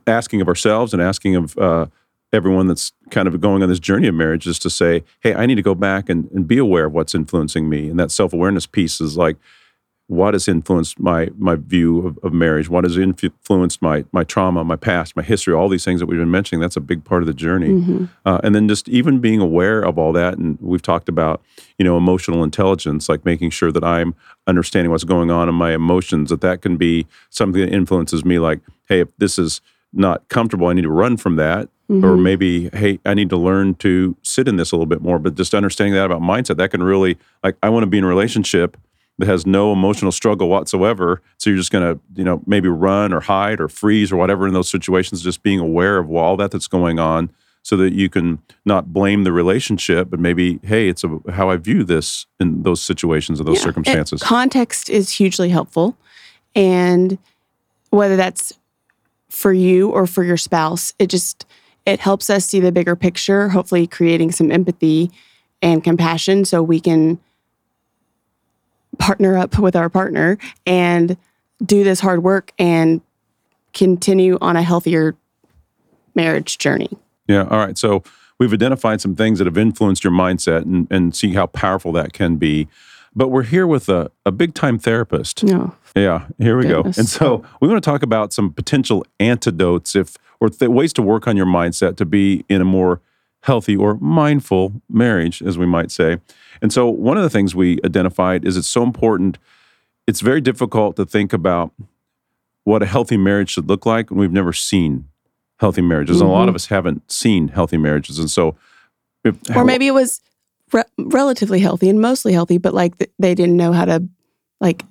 asking 0.07 0.41
of 0.41 0.47
ourselves 0.47 0.93
and 0.93 1.01
asking 1.01 1.35
of 1.35 1.57
uh, 1.57 1.87
everyone 2.31 2.67
that's 2.67 2.91
kind 3.09 3.27
of 3.27 3.39
going 3.41 3.63
on 3.63 3.69
this 3.69 3.79
journey 3.79 4.07
of 4.07 4.15
marriage 4.15 4.47
is 4.47 4.59
to 4.59 4.69
say, 4.69 5.03
hey, 5.21 5.33
I 5.33 5.45
need 5.45 5.55
to 5.55 5.61
go 5.61 5.75
back 5.75 6.09
and, 6.09 6.29
and 6.31 6.47
be 6.47 6.57
aware 6.57 6.85
of 6.85 6.93
what's 6.93 7.15
influencing 7.15 7.69
me. 7.69 7.89
And 7.89 7.99
that 7.99 8.11
self 8.11 8.33
awareness 8.33 8.65
piece 8.65 9.01
is 9.01 9.17
like, 9.17 9.37
what 10.09 10.33
has 10.33 10.47
influenced 10.47 10.99
my 10.99 11.29
my 11.37 11.55
view 11.55 12.05
of, 12.05 12.17
of 12.23 12.33
marriage? 12.33 12.67
What 12.67 12.83
has 12.83 12.97
influenced 12.97 13.79
my 13.79 14.03
my 14.11 14.23
trauma, 14.23 14.63
my 14.63 14.75
past, 14.75 15.15
my 15.15 15.21
history, 15.21 15.53
all 15.53 15.69
these 15.69 15.85
things 15.85 15.99
that 15.99 16.07
we've 16.07 16.17
been 16.17 16.31
mentioning? 16.31 16.61
That's 16.61 16.75
a 16.75 16.81
big 16.81 17.03
part 17.05 17.21
of 17.21 17.27
the 17.27 17.33
journey. 17.33 17.69
Mm-hmm. 17.69 18.05
Uh, 18.25 18.39
and 18.43 18.55
then 18.55 18.67
just 18.67 18.89
even 18.89 19.19
being 19.19 19.39
aware 19.39 19.81
of 19.81 19.99
all 19.99 20.11
that, 20.13 20.39
and 20.39 20.57
we've 20.61 20.81
talked 20.81 21.09
about 21.09 21.43
you 21.77 21.85
know 21.85 21.95
emotional 21.95 22.43
intelligence, 22.43 23.07
like 23.07 23.23
making 23.23 23.51
sure 23.51 23.71
that 23.71 23.83
I'm 23.83 24.15
understanding 24.47 24.89
what's 24.89 25.03
going 25.03 25.29
on 25.29 25.47
in 25.47 25.53
my 25.53 25.73
emotions. 25.73 26.31
That 26.31 26.41
that 26.41 26.63
can 26.63 26.75
be 26.75 27.05
something 27.29 27.61
that 27.61 27.71
influences 27.71 28.25
me. 28.25 28.39
Like, 28.39 28.61
hey, 28.87 29.01
if 29.01 29.15
this 29.19 29.37
is 29.37 29.61
not 29.93 30.27
comfortable, 30.27 30.67
I 30.67 30.73
need 30.73 30.81
to 30.81 30.91
run 30.91 31.17
from 31.17 31.35
that. 31.35 31.69
Or 32.03 32.17
maybe, 32.17 32.69
hey, 32.69 32.99
I 33.03 33.15
need 33.15 33.31
to 33.31 33.37
learn 33.37 33.73
to 33.75 34.15
sit 34.21 34.47
in 34.47 34.57
this 34.57 34.71
a 34.71 34.75
little 34.75 34.85
bit 34.85 35.01
more. 35.01 35.17
But 35.17 35.33
just 35.33 35.55
understanding 35.55 35.95
that 35.95 36.05
about 36.05 36.21
mindset, 36.21 36.57
that 36.57 36.69
can 36.69 36.83
really 36.83 37.17
like 37.43 37.57
I 37.63 37.69
want 37.69 37.81
to 37.81 37.87
be 37.87 37.97
in 37.97 38.03
a 38.03 38.07
relationship 38.07 38.77
that 39.19 39.27
has 39.27 39.45
no 39.45 39.71
emotional 39.71 40.11
struggle 40.11 40.49
whatsoever. 40.49 41.21
So 41.37 41.51
you're 41.51 41.57
just 41.59 41.71
going 41.71 41.93
to, 41.93 42.01
you 42.15 42.23
know, 42.23 42.41
maybe 42.47 42.67
run 42.69 43.13
or 43.13 43.19
hide 43.19 43.61
or 43.61 43.67
freeze 43.67 44.11
or 44.11 44.15
whatever 44.15 44.47
in 44.47 44.53
those 44.53 44.69
situations. 44.69 45.21
Just 45.21 45.43
being 45.43 45.59
aware 45.59 45.99
of 45.99 46.09
all 46.11 46.35
that 46.37 46.49
that's 46.51 46.67
going 46.67 46.97
on, 46.97 47.29
so 47.61 47.75
that 47.75 47.93
you 47.93 48.09
can 48.09 48.41
not 48.65 48.93
blame 48.93 49.25
the 49.25 49.33
relationship, 49.33 50.09
but 50.09 50.19
maybe, 50.19 50.59
hey, 50.63 50.87
it's 50.87 51.03
a, 51.03 51.19
how 51.31 51.49
I 51.49 51.57
view 51.57 51.83
this 51.83 52.25
in 52.39 52.63
those 52.63 52.81
situations 52.81 53.39
or 53.39 53.43
those 53.43 53.57
Yeah, 53.57 53.63
circumstances. 53.63 54.23
context 54.23 54.89
is 54.89 55.11
hugely 55.11 55.49
helpful. 55.49 55.97
And 56.55 57.17
whether 57.89 58.15
that's 58.15 58.57
for 59.29 59.51
you 59.51 59.89
or 59.89 60.07
for 60.07 60.23
your 60.23 60.37
spouse, 60.37 60.93
it 60.99 61.07
just 61.07 61.45
it 61.85 61.99
helps 61.99 62.29
us 62.29 62.45
see 62.45 62.59
the 62.61 62.71
bigger 62.71 62.95
picture, 62.95 63.49
hopefully 63.49 63.85
creating 63.87 64.31
some 64.31 64.51
empathy 64.51 65.11
and 65.61 65.83
compassion 65.83 66.45
so 66.45 66.63
we 66.63 66.79
can 66.79 67.19
partner 68.99 69.37
up 69.37 69.57
with 69.57 69.75
our 69.75 69.89
partner 69.89 70.37
and 70.65 71.17
do 71.65 71.83
this 71.83 71.99
hard 71.99 72.23
work 72.23 72.51
and 72.59 73.01
continue 73.73 74.37
on 74.41 74.55
a 74.55 74.61
healthier 74.61 75.15
marriage 76.15 76.57
journey. 76.57 76.89
Yeah. 77.27 77.47
All 77.49 77.57
right. 77.57 77.77
So 77.77 78.03
we've 78.39 78.53
identified 78.53 79.01
some 79.01 79.15
things 79.15 79.39
that 79.39 79.45
have 79.45 79.57
influenced 79.57 80.03
your 80.03 80.13
mindset 80.13 80.63
and, 80.63 80.87
and 80.91 81.15
see 81.15 81.33
how 81.33 81.47
powerful 81.47 81.91
that 81.93 82.13
can 82.13 82.37
be. 82.37 82.67
But 83.15 83.29
we're 83.29 83.43
here 83.43 83.65
with 83.65 83.89
a, 83.89 84.11
a 84.25 84.31
big 84.31 84.53
time 84.53 84.77
therapist. 84.77 85.43
No. 85.43 85.75
Yeah, 85.95 86.27
here 86.37 86.57
we 86.57 86.65
go. 86.65 86.83
And 86.83 87.09
so 87.09 87.43
we 87.59 87.67
want 87.67 87.83
to 87.83 87.89
talk 87.89 88.03
about 88.03 88.31
some 88.31 88.53
potential 88.53 89.03
antidotes 89.19 89.95
if 89.95 90.15
or 90.39 90.49
th- 90.49 90.69
ways 90.69 90.93
to 90.93 91.01
work 91.01 91.27
on 91.27 91.35
your 91.35 91.47
mindset 91.47 91.97
to 91.97 92.05
be 92.05 92.45
in 92.47 92.61
a 92.61 92.65
more 92.65 93.01
healthy 93.41 93.75
or 93.75 93.95
mindful 93.95 94.81
marriage, 94.89 95.41
as 95.41 95.57
we 95.57 95.65
might 95.65 95.91
say. 95.91 96.17
And 96.61 96.73
so 96.73 96.89
one 96.89 97.17
of 97.17 97.23
the 97.23 97.29
things 97.29 97.55
we 97.55 97.79
identified 97.85 98.45
is 98.45 98.57
it's 98.57 98.67
so 98.67 98.83
important. 98.83 99.37
It's 100.07 100.21
very 100.21 100.41
difficult 100.41 100.95
to 100.97 101.05
think 101.05 101.31
about 101.31 101.71
what 102.63 102.83
a 102.83 102.85
healthy 102.85 103.17
marriage 103.17 103.51
should 103.51 103.69
look 103.69 103.85
like 103.85 104.09
when 104.09 104.19
we've 104.19 104.31
never 104.31 104.53
seen 104.53 105.07
healthy 105.59 105.81
marriages. 105.81 106.19
And 106.21 106.29
a 106.29 106.31
lot 106.31 106.41
mm-hmm. 106.41 106.49
of 106.49 106.55
us 106.55 106.67
haven't 106.67 107.09
seen 107.11 107.49
healthy 107.49 107.77
marriages. 107.77 108.19
And 108.19 108.29
so, 108.29 108.55
if, 109.23 109.35
or 109.55 109.65
maybe 109.65 109.87
it 109.87 109.93
was 109.93 110.21
re- 110.71 110.83
relatively 110.97 111.59
healthy 111.59 111.89
and 111.89 112.01
mostly 112.01 112.33
healthy, 112.33 112.57
but 112.57 112.73
like 112.73 112.97
th- 112.97 113.11
they 113.19 113.35
didn't 113.35 113.57
know 113.57 113.73
how 113.73 113.85
to 113.85 114.07
like 114.61 114.83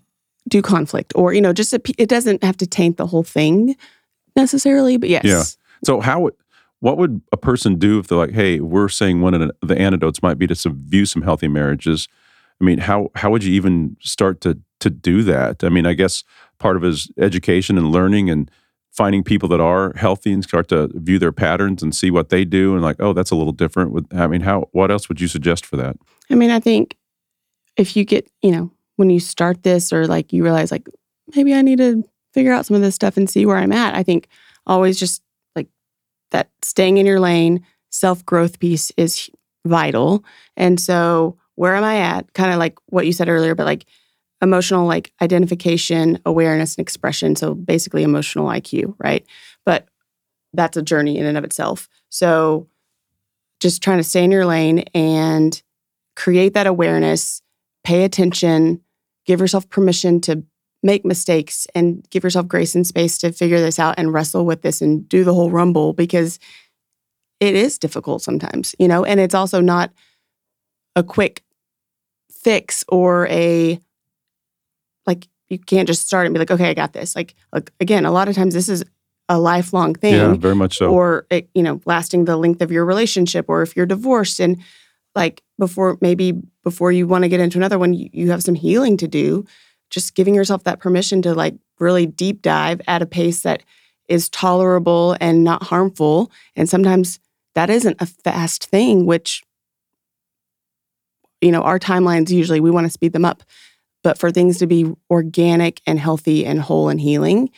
do 0.49 0.63
conflict 0.63 1.13
or 1.15 1.33
you 1.35 1.41
know 1.41 1.53
just 1.53 1.73
a, 1.75 1.81
it 1.99 2.09
doesn't 2.09 2.43
have 2.43 2.57
to 2.57 2.67
taint 2.67 2.97
the 2.97 3.07
whole 3.07 3.23
thing 3.23 3.77
necessarily, 4.37 4.97
but 4.97 5.09
yes, 5.09 5.25
Yeah. 5.25 5.43
So 5.85 6.01
how 6.01 6.31
what 6.81 6.97
would 6.97 7.21
a 7.33 7.37
person 7.37 7.77
do 7.77 7.99
if 7.99 8.07
they're 8.07 8.19
like, 8.19 8.33
hey, 8.33 8.61
we're 8.61 8.89
saying 8.89 9.21
one 9.21 9.35
of 9.35 9.51
the 9.63 9.79
antidotes 9.79 10.23
might 10.23 10.39
be 10.39 10.47
to 10.47 10.71
view 10.71 11.07
some 11.07 11.23
healthy 11.23 11.49
marriages? 11.49 12.09
I 12.61 12.65
mean, 12.65 12.79
how 12.79 13.11
how 13.15 13.31
would 13.31 13.45
you 13.45 13.53
even 13.55 13.97
start 14.01 14.41
to 14.43 14.59
to 14.81 14.91
do 14.91 15.23
that? 15.25 15.65
I 15.65 15.69
mean, 15.69 15.87
I 15.87 15.95
guess 15.95 16.25
part 16.59 16.77
of 16.77 16.85
is 16.85 17.11
education 17.19 17.79
and 17.79 17.91
learning 17.91 18.31
and 18.31 18.51
finding 18.91 19.23
people 19.23 19.49
that 19.49 19.61
are 19.61 19.93
healthy 19.97 20.33
and 20.33 20.43
start 20.43 20.69
to 20.69 20.89
view 20.95 21.19
their 21.19 21.33
patterns 21.33 21.83
and 21.83 21.95
see 21.95 22.11
what 22.11 22.31
they 22.31 22.45
do 22.45 22.75
and 22.75 22.83
like, 22.83 22.97
oh, 22.99 23.13
that's 23.13 23.31
a 23.31 23.37
little 23.37 23.53
different. 23.53 23.93
With 23.93 24.07
I 24.15 24.27
mean, 24.27 24.41
how 24.41 24.69
what 24.73 24.91
else 24.91 25.09
would 25.09 25.21
you 25.21 25.29
suggest 25.29 25.67
for 25.67 25.77
that? 25.77 25.97
I 26.31 26.35
mean, 26.35 26.51
I 26.51 26.61
think 26.61 26.97
if 27.77 27.97
you 27.97 28.05
get 28.05 28.31
you 28.43 28.51
know 28.51 28.71
when 28.97 29.11
you 29.11 29.21
start 29.21 29.63
this 29.63 29.93
or 29.93 30.07
like 30.07 30.33
you 30.33 30.43
realize 30.43 30.71
like 30.71 30.89
maybe 31.35 31.55
I 31.55 31.63
need 31.63 31.79
to 31.79 32.05
figure 32.35 32.53
out 32.53 32.67
some 32.67 32.75
of 32.75 32.83
this 32.83 32.95
stuff 32.95 33.17
and 33.17 33.29
see 33.29 33.47
where 33.47 33.57
I'm 33.57 33.73
at. 33.73 33.95
I 33.95 34.03
think 34.03 34.29
always 34.67 34.99
just 34.99 35.23
that 36.31 36.51
staying 36.63 36.99
in 36.99 37.07
your 37.07 37.21
lane, 37.21 37.65
self 37.91 38.25
growth 38.25 38.59
piece 38.59 38.91
is 38.97 39.31
vital. 39.67 40.25
And 40.57 40.81
so, 40.81 41.37
where 41.55 41.75
am 41.75 41.85
I 41.85 41.99
at? 41.99 42.33
Kind 42.35 42.53
of 42.53 42.59
like 42.59 42.77
what 42.87 43.07
you 43.07 43.13
said 43.13 43.29
earlier, 43.29 43.55
but 43.55 43.67
like 43.67 43.87
emotional 44.41 44.87
like 44.87 45.13
identification, 45.21 46.21
awareness, 46.25 46.77
and 46.77 46.83
expression. 46.83 47.37
So 47.37 47.55
basically, 47.55 48.03
emotional 48.03 48.47
IQ, 48.47 48.95
right? 48.99 49.27
But 49.65 49.89
that's 50.53 50.77
a 50.77 50.83
journey 50.83 51.19
in 51.19 51.27
and 51.27 51.37
of 51.37 51.45
itself. 51.45 51.89
So, 52.11 52.69
just 53.61 53.83
trying 53.83 53.99
to 53.99 54.05
stay 54.05 54.23
in 54.23 54.31
your 54.31 54.47
lane 54.47 54.81
and 54.95 55.61
create 56.15 56.55
that 56.55 56.67
awareness, 56.67 57.43
pay 57.85 58.05
attention, 58.05 58.81
give 59.27 59.41
yourself 59.41 59.69
permission 59.69 60.21
to 60.23 60.45
make 60.83 61.05
mistakes 61.05 61.67
and 61.75 62.07
give 62.11 62.23
yourself 62.25 62.47
grace 62.47 62.75
and 62.75 62.87
space 62.87 63.19
to 63.19 63.33
figure 63.33 63.61
this 63.61 63.79
out 63.79 63.95
and 63.99 64.13
wrestle 64.13 64.45
with 64.45 64.63
this 64.63 64.81
and 64.81 65.09
do 65.09 65.25
the 65.25 65.35
whole 65.35 65.51
rumble 65.51 65.93
because 65.93 66.39
it 67.41 67.55
is 67.55 67.79
difficult 67.79 68.23
sometimes, 68.23 68.75
you 68.79 68.89
know, 68.89 69.05
and 69.05 69.21
it's 69.21 69.35
also 69.35 69.61
not 69.61 69.91
a 70.97 71.03
quick 71.03 71.45
fix 72.31 72.85
or 72.89 73.27
a 73.29 73.81
like 75.07 75.29
you 75.49 75.59
can't 75.59 75.89
just 75.89 76.07
start 76.07 76.27
and 76.27 76.35
be 76.35 76.39
like, 76.39 76.51
okay, 76.51 76.69
I 76.69 76.75
got 76.75 76.93
this. 76.93 77.17
Like, 77.17 77.35
like 77.53 77.73
again, 77.81 78.05
a 78.05 78.13
lot 78.13 78.29
of 78.29 78.35
times 78.35 78.55
this 78.55 78.69
is 78.69 78.85
a 79.29 79.39
lifelong 79.39 79.95
thing 79.95 80.15
Yeah, 80.15 80.35
very 80.35 80.55
much 80.55 80.79
so. 80.79 80.91
or 80.91 81.27
it, 81.31 81.51
you 81.55 81.63
know 81.63 81.81
lasting 81.85 82.25
the 82.25 82.37
length 82.37 82.63
of 82.63 82.73
your 82.73 82.85
relationship 82.85 83.47
or 83.49 83.63
if 83.63 83.77
you're 83.77 83.87
divorced 83.87 84.41
and 84.41 84.57
like 85.15 85.43
before 85.59 85.99
maybe 86.01 86.33
before 86.65 86.93
you 86.93 87.07
want 87.07 87.25
to 87.25 87.29
get 87.29 87.41
into 87.41 87.59
another 87.59 87.79
one 87.79 87.93
you, 87.93 88.09
you 88.13 88.31
have 88.31 88.43
some 88.43 88.55
healing 88.55 88.97
to 88.97 89.07
do 89.07 89.45
just 89.91 90.15
giving 90.15 90.35
yourself 90.35 90.65
that 90.65 90.81
permission 90.81 91.23
to 91.23 91.35
like 91.35 91.55
really 91.79 92.07
deep 92.07 92.43
dive 92.43 92.81
at 92.87 93.03
a 93.03 93.07
pace 93.07 93.43
that 93.43 93.63
is 94.09 94.29
tolerable 94.31 95.17
and 95.21 95.45
not 95.45 95.63
harmful 95.63 96.31
and 96.57 96.69
sometimes 96.69 97.21
that 97.55 97.71
isn't 97.71 97.97
a 98.01 98.07
fast 98.07 98.67
thing 98.67 99.07
which 99.07 99.43
you 101.41 101.53
know 101.53 101.63
our 101.63 101.79
timelines 101.79 102.31
usually 102.31 102.61
we 102.61 102.71
want 102.71 102.87
to 102.87 102.91
speed 102.91 103.13
them 103.13 103.25
up 103.25 103.43
but 104.03 104.19
for 104.19 104.31
things 104.31 104.59
to 104.59 104.67
be 104.67 104.91
organic 105.11 105.81
and 105.87 105.99
healthy 105.99 106.45
and 106.45 106.61
whole 106.61 106.89
and 106.89 107.01
healing 107.01 107.51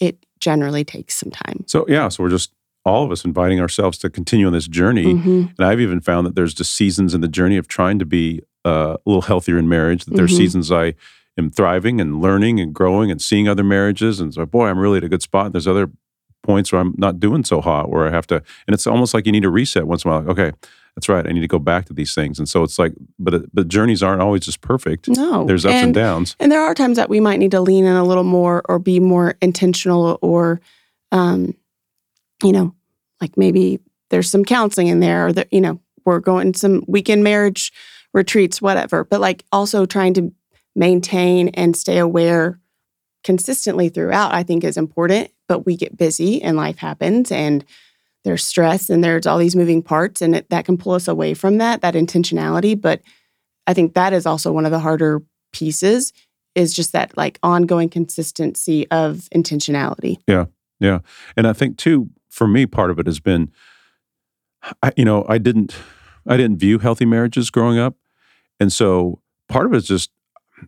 it 0.00 0.24
generally 0.40 0.84
takes 0.84 1.14
some 1.14 1.30
time 1.30 1.64
so 1.66 1.84
yeah, 1.88 2.08
so 2.08 2.22
we're 2.22 2.30
just 2.30 2.52
all 2.84 3.04
of 3.04 3.10
us 3.10 3.24
inviting 3.24 3.60
ourselves 3.60 3.98
to 3.98 4.08
continue 4.08 4.46
on 4.46 4.52
this 4.54 4.66
journey. 4.66 5.12
Mhm. 5.12 5.52
And 5.58 5.66
I've 5.66 5.80
even 5.80 6.00
found 6.00 6.26
that 6.26 6.34
there's 6.34 6.54
just 6.54 6.72
seasons 6.74 7.12
in 7.12 7.20
the 7.20 7.28
journey 7.28 7.58
of 7.58 7.68
trying 7.68 7.98
to 7.98 8.06
be 8.06 8.40
uh, 8.64 8.96
a 8.96 9.08
little 9.10 9.20
healthier 9.22 9.58
in 9.58 9.68
marriage. 9.68 10.06
That 10.06 10.14
there's 10.14 10.32
Mhm. 10.32 10.36
seasons 10.36 10.72
I 10.72 10.94
am 11.38 11.50
thriving 11.50 12.00
and 12.00 12.20
learning 12.20 12.60
and 12.60 12.74
growing 12.74 13.10
and 13.10 13.22
seeing 13.22 13.48
other 13.48 13.64
marriages. 13.64 14.20
And 14.20 14.34
so, 14.34 14.44
boy, 14.44 14.66
I'm 14.66 14.78
really 14.78 14.98
at 14.98 15.04
a 15.04 15.08
good 15.08 15.22
spot. 15.22 15.46
And 15.46 15.54
There's 15.54 15.68
other 15.68 15.90
points 16.42 16.72
where 16.72 16.80
I'm 16.80 16.94
not 16.98 17.20
doing 17.20 17.44
so 17.44 17.60
hot, 17.60 17.90
where 17.90 18.06
I 18.06 18.10
have 18.10 18.26
to, 18.28 18.36
and 18.36 18.74
it's 18.74 18.86
almost 18.86 19.14
like 19.14 19.26
you 19.26 19.32
need 19.32 19.42
to 19.42 19.50
reset 19.50 19.86
once 19.86 20.04
in 20.04 20.10
a 20.10 20.14
while. 20.14 20.22
Like, 20.22 20.38
okay, 20.38 20.52
that's 20.94 21.08
right. 21.08 21.26
I 21.26 21.30
need 21.30 21.42
to 21.42 21.48
go 21.48 21.58
back 21.58 21.86
to 21.86 21.92
these 21.92 22.14
things. 22.14 22.38
And 22.38 22.48
so 22.48 22.64
it's 22.64 22.78
like, 22.78 22.92
but 23.18 23.34
it, 23.34 23.54
but 23.54 23.68
journeys 23.68 24.02
aren't 24.02 24.20
always 24.20 24.42
just 24.42 24.60
perfect. 24.60 25.08
No. 25.08 25.44
There's 25.44 25.64
ups 25.64 25.74
and, 25.74 25.84
and 25.86 25.94
downs. 25.94 26.34
And 26.40 26.50
there 26.50 26.62
are 26.62 26.74
times 26.74 26.96
that 26.96 27.08
we 27.08 27.20
might 27.20 27.38
need 27.38 27.52
to 27.52 27.60
lean 27.60 27.84
in 27.84 27.94
a 27.94 28.04
little 28.04 28.24
more 28.24 28.62
or 28.68 28.78
be 28.78 28.98
more 28.98 29.36
intentional 29.40 30.18
or, 30.22 30.60
um, 31.12 31.54
you 32.42 32.50
know, 32.52 32.74
like 33.20 33.36
maybe 33.36 33.78
there's 34.10 34.30
some 34.30 34.44
counseling 34.44 34.88
in 34.88 35.00
there 35.00 35.28
or 35.28 35.32
that, 35.32 35.52
you 35.52 35.60
know, 35.60 35.80
we're 36.04 36.20
going 36.20 36.54
some 36.54 36.84
weekend 36.88 37.22
marriage 37.22 37.72
retreats, 38.14 38.62
whatever. 38.62 39.04
But 39.04 39.20
like 39.20 39.44
also 39.52 39.86
trying 39.86 40.14
to 40.14 40.32
maintain 40.78 41.48
and 41.48 41.76
stay 41.76 41.98
aware 41.98 42.58
consistently 43.24 43.88
throughout, 43.88 44.32
I 44.32 44.44
think 44.44 44.64
is 44.64 44.76
important. 44.76 45.30
But 45.48 45.66
we 45.66 45.76
get 45.76 45.96
busy 45.96 46.40
and 46.40 46.56
life 46.56 46.78
happens 46.78 47.32
and 47.32 47.64
there's 48.24 48.44
stress 48.44 48.88
and 48.88 49.02
there's 49.02 49.26
all 49.26 49.38
these 49.38 49.56
moving 49.56 49.82
parts 49.82 50.22
and 50.22 50.36
it, 50.36 50.50
that 50.50 50.64
can 50.64 50.78
pull 50.78 50.92
us 50.92 51.08
away 51.08 51.34
from 51.34 51.58
that, 51.58 51.80
that 51.80 51.94
intentionality. 51.94 52.80
But 52.80 53.00
I 53.66 53.74
think 53.74 53.94
that 53.94 54.12
is 54.12 54.26
also 54.26 54.52
one 54.52 54.64
of 54.64 54.70
the 54.70 54.78
harder 54.78 55.22
pieces 55.52 56.12
is 56.54 56.74
just 56.74 56.92
that 56.92 57.16
like 57.16 57.38
ongoing 57.42 57.88
consistency 57.88 58.88
of 58.90 59.28
intentionality. 59.34 60.18
Yeah. 60.26 60.46
Yeah. 60.80 61.00
And 61.36 61.46
I 61.46 61.52
think 61.52 61.76
too, 61.76 62.10
for 62.28 62.46
me, 62.46 62.66
part 62.66 62.90
of 62.90 62.98
it 62.98 63.06
has 63.06 63.20
been, 63.20 63.50
I, 64.82 64.92
you 64.96 65.04
know, 65.04 65.24
I 65.28 65.38
didn't, 65.38 65.74
I 66.26 66.36
didn't 66.36 66.58
view 66.58 66.78
healthy 66.78 67.06
marriages 67.06 67.50
growing 67.50 67.78
up. 67.78 67.96
And 68.60 68.72
so 68.72 69.20
part 69.48 69.66
of 69.66 69.72
it 69.72 69.78
is 69.78 69.86
just, 69.86 70.10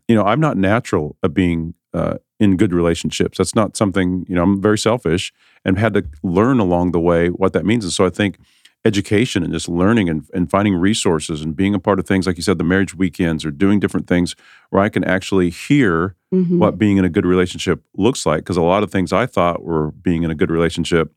you 0.08 0.14
know, 0.14 0.24
I'm 0.24 0.40
not 0.40 0.56
natural 0.56 1.16
at 1.22 1.34
being 1.34 1.74
uh, 1.92 2.18
in 2.38 2.56
good 2.56 2.72
relationships. 2.72 3.38
That's 3.38 3.54
not 3.54 3.76
something, 3.76 4.24
you 4.28 4.34
know, 4.34 4.42
I'm 4.42 4.60
very 4.62 4.78
selfish 4.78 5.32
and 5.64 5.78
had 5.78 5.94
to 5.94 6.04
learn 6.22 6.58
along 6.60 6.92
the 6.92 7.00
way 7.00 7.28
what 7.28 7.52
that 7.52 7.64
means. 7.66 7.84
And 7.84 7.92
so 7.92 8.06
I 8.06 8.10
think 8.10 8.38
education 8.84 9.42
and 9.42 9.52
just 9.52 9.68
learning 9.68 10.08
and, 10.08 10.24
and 10.32 10.50
finding 10.50 10.74
resources 10.74 11.42
and 11.42 11.54
being 11.54 11.74
a 11.74 11.78
part 11.78 11.98
of 11.98 12.06
things 12.06 12.26
like 12.26 12.38
you 12.38 12.42
said 12.42 12.56
the 12.56 12.64
marriage 12.64 12.94
weekends 12.94 13.44
or 13.44 13.50
doing 13.50 13.78
different 13.78 14.06
things 14.06 14.34
where 14.70 14.82
i 14.82 14.88
can 14.88 15.04
actually 15.04 15.50
hear 15.50 16.16
Mhm. 16.32 16.56
what 16.58 16.78
being 16.78 16.96
in 16.96 17.04
a 17.04 17.10
good 17.10 17.26
relationship 17.26 17.82
looks 17.94 18.24
like 18.24 18.38
because 18.38 18.56
a 18.56 18.62
lot 18.62 18.82
of 18.82 18.90
things 18.90 19.12
i 19.12 19.26
thought 19.26 19.62
were 19.62 19.90
being 19.90 20.22
in 20.22 20.30
a 20.30 20.34
good 20.34 20.50
relationship 20.50 21.12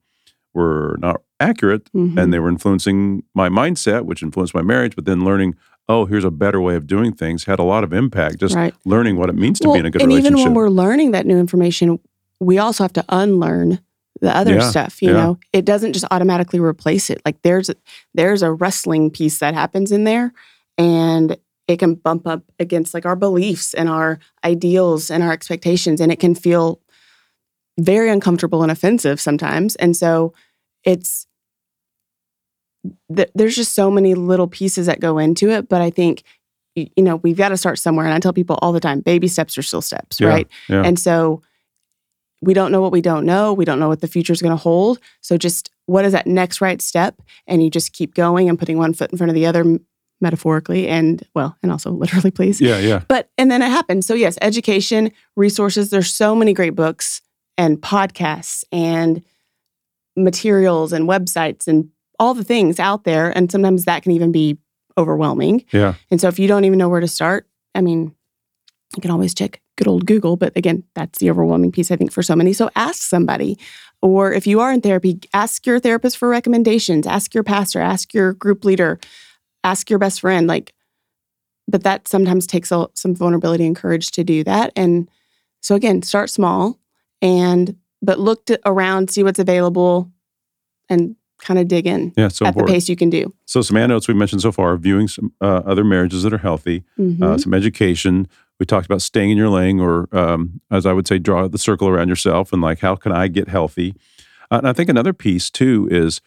were 0.53 0.97
not 0.99 1.21
accurate 1.39 1.89
Mhm. 1.95 2.17
and 2.21 2.33
they 2.33 2.39
were 2.39 2.49
influencing 2.49 3.23
my 3.33 3.47
mindset 3.47 4.03
which 4.03 4.21
influenced 4.21 4.53
my 4.53 4.61
marriage 4.61 4.93
but 4.97 5.05
then 5.05 5.23
learning 5.23 5.55
oh 5.89 6.05
here's 6.05 6.23
a 6.23 6.31
better 6.31 6.61
way 6.61 6.75
of 6.75 6.87
doing 6.87 7.13
things 7.13 7.45
had 7.45 7.59
a 7.59 7.63
lot 7.63 7.83
of 7.83 7.93
impact 7.93 8.39
just 8.39 8.55
right. 8.55 8.73
learning 8.85 9.17
what 9.17 9.29
it 9.29 9.35
means 9.35 9.59
to 9.59 9.67
Well, 9.67 9.75
be 9.75 9.79
in 9.81 9.85
a 9.85 9.91
good 9.91 10.01
and 10.01 10.09
relationship 10.09 10.39
even 10.39 10.43
when 10.43 10.53
we're 10.53 10.69
learning 10.69 11.11
that 11.11 11.25
new 11.25 11.37
information, 11.37 11.99
we 12.39 12.57
also 12.57 12.83
have 12.83 12.93
to 12.93 13.05
unlearn 13.09 13.79
the 14.21 14.35
other 14.35 14.55
Yeah, 14.55 14.69
stuff. 14.69 15.01
You 15.01 15.09
yeah. 15.09 15.15
know, 15.15 15.39
it 15.51 15.65
doesn't 15.65 15.93
just 15.93 16.05
automatically 16.11 16.59
replace 16.59 17.09
it. 17.09 17.21
Like 17.25 17.41
there's 17.41 17.69
there's 18.13 18.41
a 18.41 18.51
wrestling 18.51 19.11
piece 19.11 19.39
that 19.39 19.53
happens 19.53 19.91
in 19.91 20.05
there, 20.05 20.33
and 20.77 21.37
it 21.67 21.77
can 21.79 21.95
bump 21.95 22.27
up 22.27 22.43
against 22.59 22.93
like 22.93 23.05
our 23.05 23.15
beliefs 23.15 23.73
and 23.73 23.89
our 23.89 24.19
ideals 24.43 25.11
and 25.11 25.23
our 25.23 25.31
expectations, 25.31 25.99
and 25.99 26.11
it 26.11 26.19
can 26.19 26.35
feel 26.35 26.79
very 27.79 28.09
uncomfortable 28.09 28.61
and 28.63 28.71
offensive 28.71 29.19
sometimes. 29.19 29.75
And 29.77 29.97
so, 29.97 30.33
it's 30.85 31.27
th- 33.15 33.29
there's 33.35 33.55
just 33.55 33.73
so 33.75 33.89
many 33.91 34.13
little 34.15 34.47
pieces 34.47 34.85
that 34.87 34.99
go 34.99 35.17
into 35.17 35.49
it. 35.49 35.69
But 35.69 35.81
I 35.81 35.89
think 35.89 36.23
you 36.75 36.89
know 37.03 37.17
we've 37.17 37.37
got 37.37 37.49
to 37.49 37.57
start 37.57 37.79
somewhere, 37.79 38.05
and 38.05 38.13
I 38.15 38.19
tell 38.19 38.33
people 38.33 38.57
all 38.61 38.71
the 38.73 38.79
time, 38.79 39.01
baby 39.01 39.27
steps 39.27 39.57
are 39.57 39.61
still 39.61 39.81
steps, 39.81 40.19
Yeah, 40.19 40.27
right? 40.29 40.47
yeah. 40.69 40.83
And 40.83 40.97
so 40.99 41.41
we 42.41 42.53
don't 42.53 42.71
know 42.71 42.81
what 42.81 42.91
we 42.91 43.01
don't 43.01 43.25
know. 43.25 43.53
We 43.53 43.63
don't 43.65 43.79
know 43.79 43.87
what 43.87 44.01
the 44.01 44.07
future 44.07 44.33
is 44.33 44.41
going 44.41 44.51
to 44.51 44.61
hold. 44.61 44.99
So 45.21 45.37
just 45.37 45.69
what 45.85 46.03
is 46.05 46.11
that 46.13 46.27
next 46.27 46.59
right 46.61 46.81
step? 46.81 47.15
And 47.47 47.63
you 47.63 47.69
just 47.69 47.93
keep 47.93 48.15
going 48.15 48.49
and 48.49 48.57
putting 48.59 48.77
one 48.77 48.93
foot 48.93 49.11
in 49.11 49.17
front 49.17 49.29
of 49.29 49.35
the 49.35 49.45
other 49.45 49.79
metaphorically 50.19 50.87
and 50.87 51.23
well, 51.35 51.55
and 51.63 51.71
also 51.71 51.91
literally, 52.03 52.31
please. 52.31 52.59
yeah 52.59 52.79
yeah 52.79 53.03
But 53.07 53.29
and 53.37 53.49
then 53.51 53.61
it 53.61 53.69
happens. 53.69 54.05
So 54.05 54.13
yes, 54.13 54.37
education, 54.41 55.11
resources, 55.37 55.89
there's 55.89 56.13
so 56.13 56.35
many 56.35 56.53
great 56.53 56.75
books 56.75 57.21
and 57.57 57.79
podcasts 57.81 58.63
and 58.71 59.21
materials 60.15 60.93
and 60.93 61.07
websites 61.07 61.67
and 61.67 61.89
all 62.19 62.33
the 62.33 62.43
things 62.43 62.79
out 62.79 63.03
there 63.03 63.35
and 63.35 63.51
sometimes 63.51 63.85
that 63.85 64.03
can 64.03 64.11
even 64.11 64.31
be 64.31 64.57
overwhelming. 64.97 65.65
yeah 65.71 65.95
And 66.11 66.21
so 66.21 66.27
if 66.27 66.39
you 66.39 66.47
don't 66.47 66.65
even 66.65 66.77
know 66.77 66.89
where 66.89 66.99
to 66.99 67.07
start, 67.07 67.47
I 67.73 67.81
mean, 67.81 68.15
you 68.95 69.01
can 69.01 69.11
always 69.11 69.33
check 69.33 69.61
good 69.75 69.87
old 69.87 70.05
Google, 70.05 70.37
but 70.37 70.55
again, 70.55 70.83
that's 70.93 71.19
the 71.19 71.31
overwhelming 71.31 71.71
piece 71.71 71.89
I 71.89 71.95
think 71.95 72.11
for 72.11 72.21
so 72.21 72.35
many. 72.35 72.53
So 72.53 72.69
ask 72.75 73.01
somebody. 73.01 73.57
Or 74.01 74.33
if 74.33 74.45
you 74.45 74.59
are 74.59 74.71
in 74.71 74.81
therapy, 74.81 75.19
ask 75.33 75.65
your 75.65 75.79
therapist 75.79 76.17
for 76.17 76.27
recommendations, 76.27 77.07
ask 77.07 77.33
your 77.33 77.43
pastor, 77.43 77.79
ask 77.79 78.13
your 78.13 78.33
group 78.33 78.65
leader, 78.65 78.99
ask 79.63 79.89
your 79.89 79.97
best 79.97 80.21
friend 80.21 80.45
like 80.45 80.73
but 81.67 81.83
that 81.83 82.07
sometimes 82.07 82.45
takes 82.45 82.71
a, 82.71 82.87
some 82.93 83.15
vulnerability 83.15 83.65
and 83.65 83.75
courage 83.75 84.11
to 84.11 84.23
do 84.23 84.43
that. 84.43 84.73
And 84.75 85.09
so 85.61 85.75
again, 85.75 86.01
start 86.01 86.29
small 86.29 86.79
and 87.21 87.77
but 88.01 88.19
look 88.19 88.45
to, 88.47 88.59
around, 88.65 89.09
see 89.09 89.23
what's 89.23 89.39
available 89.39 90.11
and 90.89 91.15
kind 91.43 91.59
of 91.59 91.67
dig 91.67 91.85
in 91.85 92.11
yeah 92.17 92.29
so 92.29 92.45
at 92.45 92.55
the 92.55 92.63
pace 92.63 92.87
you 92.89 92.95
can 92.95 93.09
do. 93.09 93.23
so 93.45 93.61
some 93.61 93.77
anecdotes 93.77 94.07
we 94.07 94.13
mentioned 94.13 94.41
so 94.41 94.51
far 94.51 94.75
viewing 94.77 95.07
some 95.07 95.31
uh, 95.41 95.61
other 95.71 95.83
marriages 95.83 96.23
that 96.23 96.33
are 96.33 96.37
healthy 96.49 96.83
Mhm. 96.99 97.21
uh, 97.21 97.37
some 97.37 97.53
education. 97.53 98.27
We 98.59 98.65
talked 98.65 98.85
about 98.85 99.01
staying 99.01 99.31
in 99.31 99.37
your 99.37 99.49
lane, 99.49 99.79
or 99.79 100.07
um, 100.15 100.61
as 100.71 100.85
I 100.85 100.93
would 100.93 101.07
say, 101.07 101.17
draw 101.19 101.47
the 101.49 101.57
circle 101.57 101.87
around 101.89 102.07
yourself 102.07 102.53
and 102.53 102.61
like, 102.61 102.79
how 102.79 102.95
can 102.95 103.11
I 103.11 103.27
get 103.27 103.47
healthy? 103.49 103.95
Uh, 104.51 104.57
and 104.59 104.67
I 104.67 104.73
think 104.73 104.89
another 104.89 105.11
piece 105.11 105.49
too 105.49 105.87
is 105.91 106.21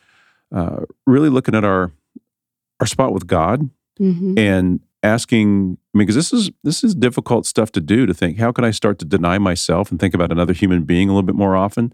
uh, 0.53 0.81
really 1.07 1.31
looking 1.31 1.55
at 1.55 1.65
our 1.65 1.93
our 2.81 2.87
spot 2.87 3.13
with 3.15 3.27
God 3.27 3.71
Mhm. 4.01 4.39
and 4.39 4.81
asking. 5.03 5.79
I 5.95 5.99
mean, 5.99 6.07
because 6.07 6.17
this 6.17 6.33
is 6.33 6.51
this 6.65 6.85
is 6.85 6.95
difficult 6.95 7.47
stuff 7.47 7.71
to 7.73 7.81
do. 7.81 8.05
To 8.07 8.13
think, 8.15 8.39
how 8.39 8.53
can 8.53 8.65
I 8.65 8.73
start 8.73 8.99
to 8.99 9.05
deny 9.07 9.39
myself 9.39 9.91
and 9.91 9.99
think 9.99 10.13
about 10.15 10.31
another 10.33 10.53
human 10.53 10.83
being 10.83 11.09
a 11.09 11.13
little 11.13 11.27
bit 11.27 11.37
more 11.37 11.57
often? 11.57 11.93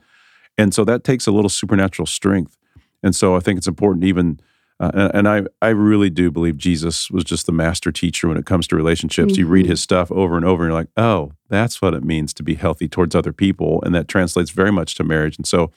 And 0.59 0.75
so 0.75 0.85
that 0.85 1.05
takes 1.05 1.27
a 1.27 1.33
little 1.33 1.49
supernatural 1.51 2.07
strength. 2.07 2.57
And 3.03 3.15
so 3.15 3.37
I 3.37 3.41
think 3.41 3.59
it's 3.59 3.67
important 3.69 4.05
even 4.05 4.41
uh, 4.81 4.91
and, 4.95 5.15
and 5.15 5.29
I, 5.29 5.43
I 5.65 5.69
really 5.69 6.11
do 6.11 6.29
believe 6.33 6.57
Jesus 6.57 7.09
was 7.09 7.23
just 7.23 7.47
the 7.47 7.53
master 7.53 7.93
teacher 7.93 8.27
when 8.27 8.37
it 8.37 8.47
comes 8.47 8.67
to 8.69 8.75
relationships. 8.77 9.37
You 9.37 9.47
read 9.47 9.67
Mhm. 9.67 9.71
his 9.71 9.81
stuff 9.81 10.11
over 10.11 10.37
and 10.37 10.45
over, 10.45 10.65
and 10.65 10.71
you're 10.73 10.81
like, 10.81 10.89
oh, 10.97 11.33
that's 11.49 11.81
what 11.81 11.95
it 11.95 12.03
means 12.03 12.35
to 12.35 12.43
be 12.43 12.55
healthy 12.55 12.89
towards 12.89 13.15
other 13.15 13.33
people. 13.33 13.81
And 13.85 13.95
that 13.95 14.09
translates 14.09 14.51
very 14.51 14.73
much 14.73 14.97
to 14.97 15.05
marriage. 15.05 15.37
And 15.37 15.47
so, 15.47 15.71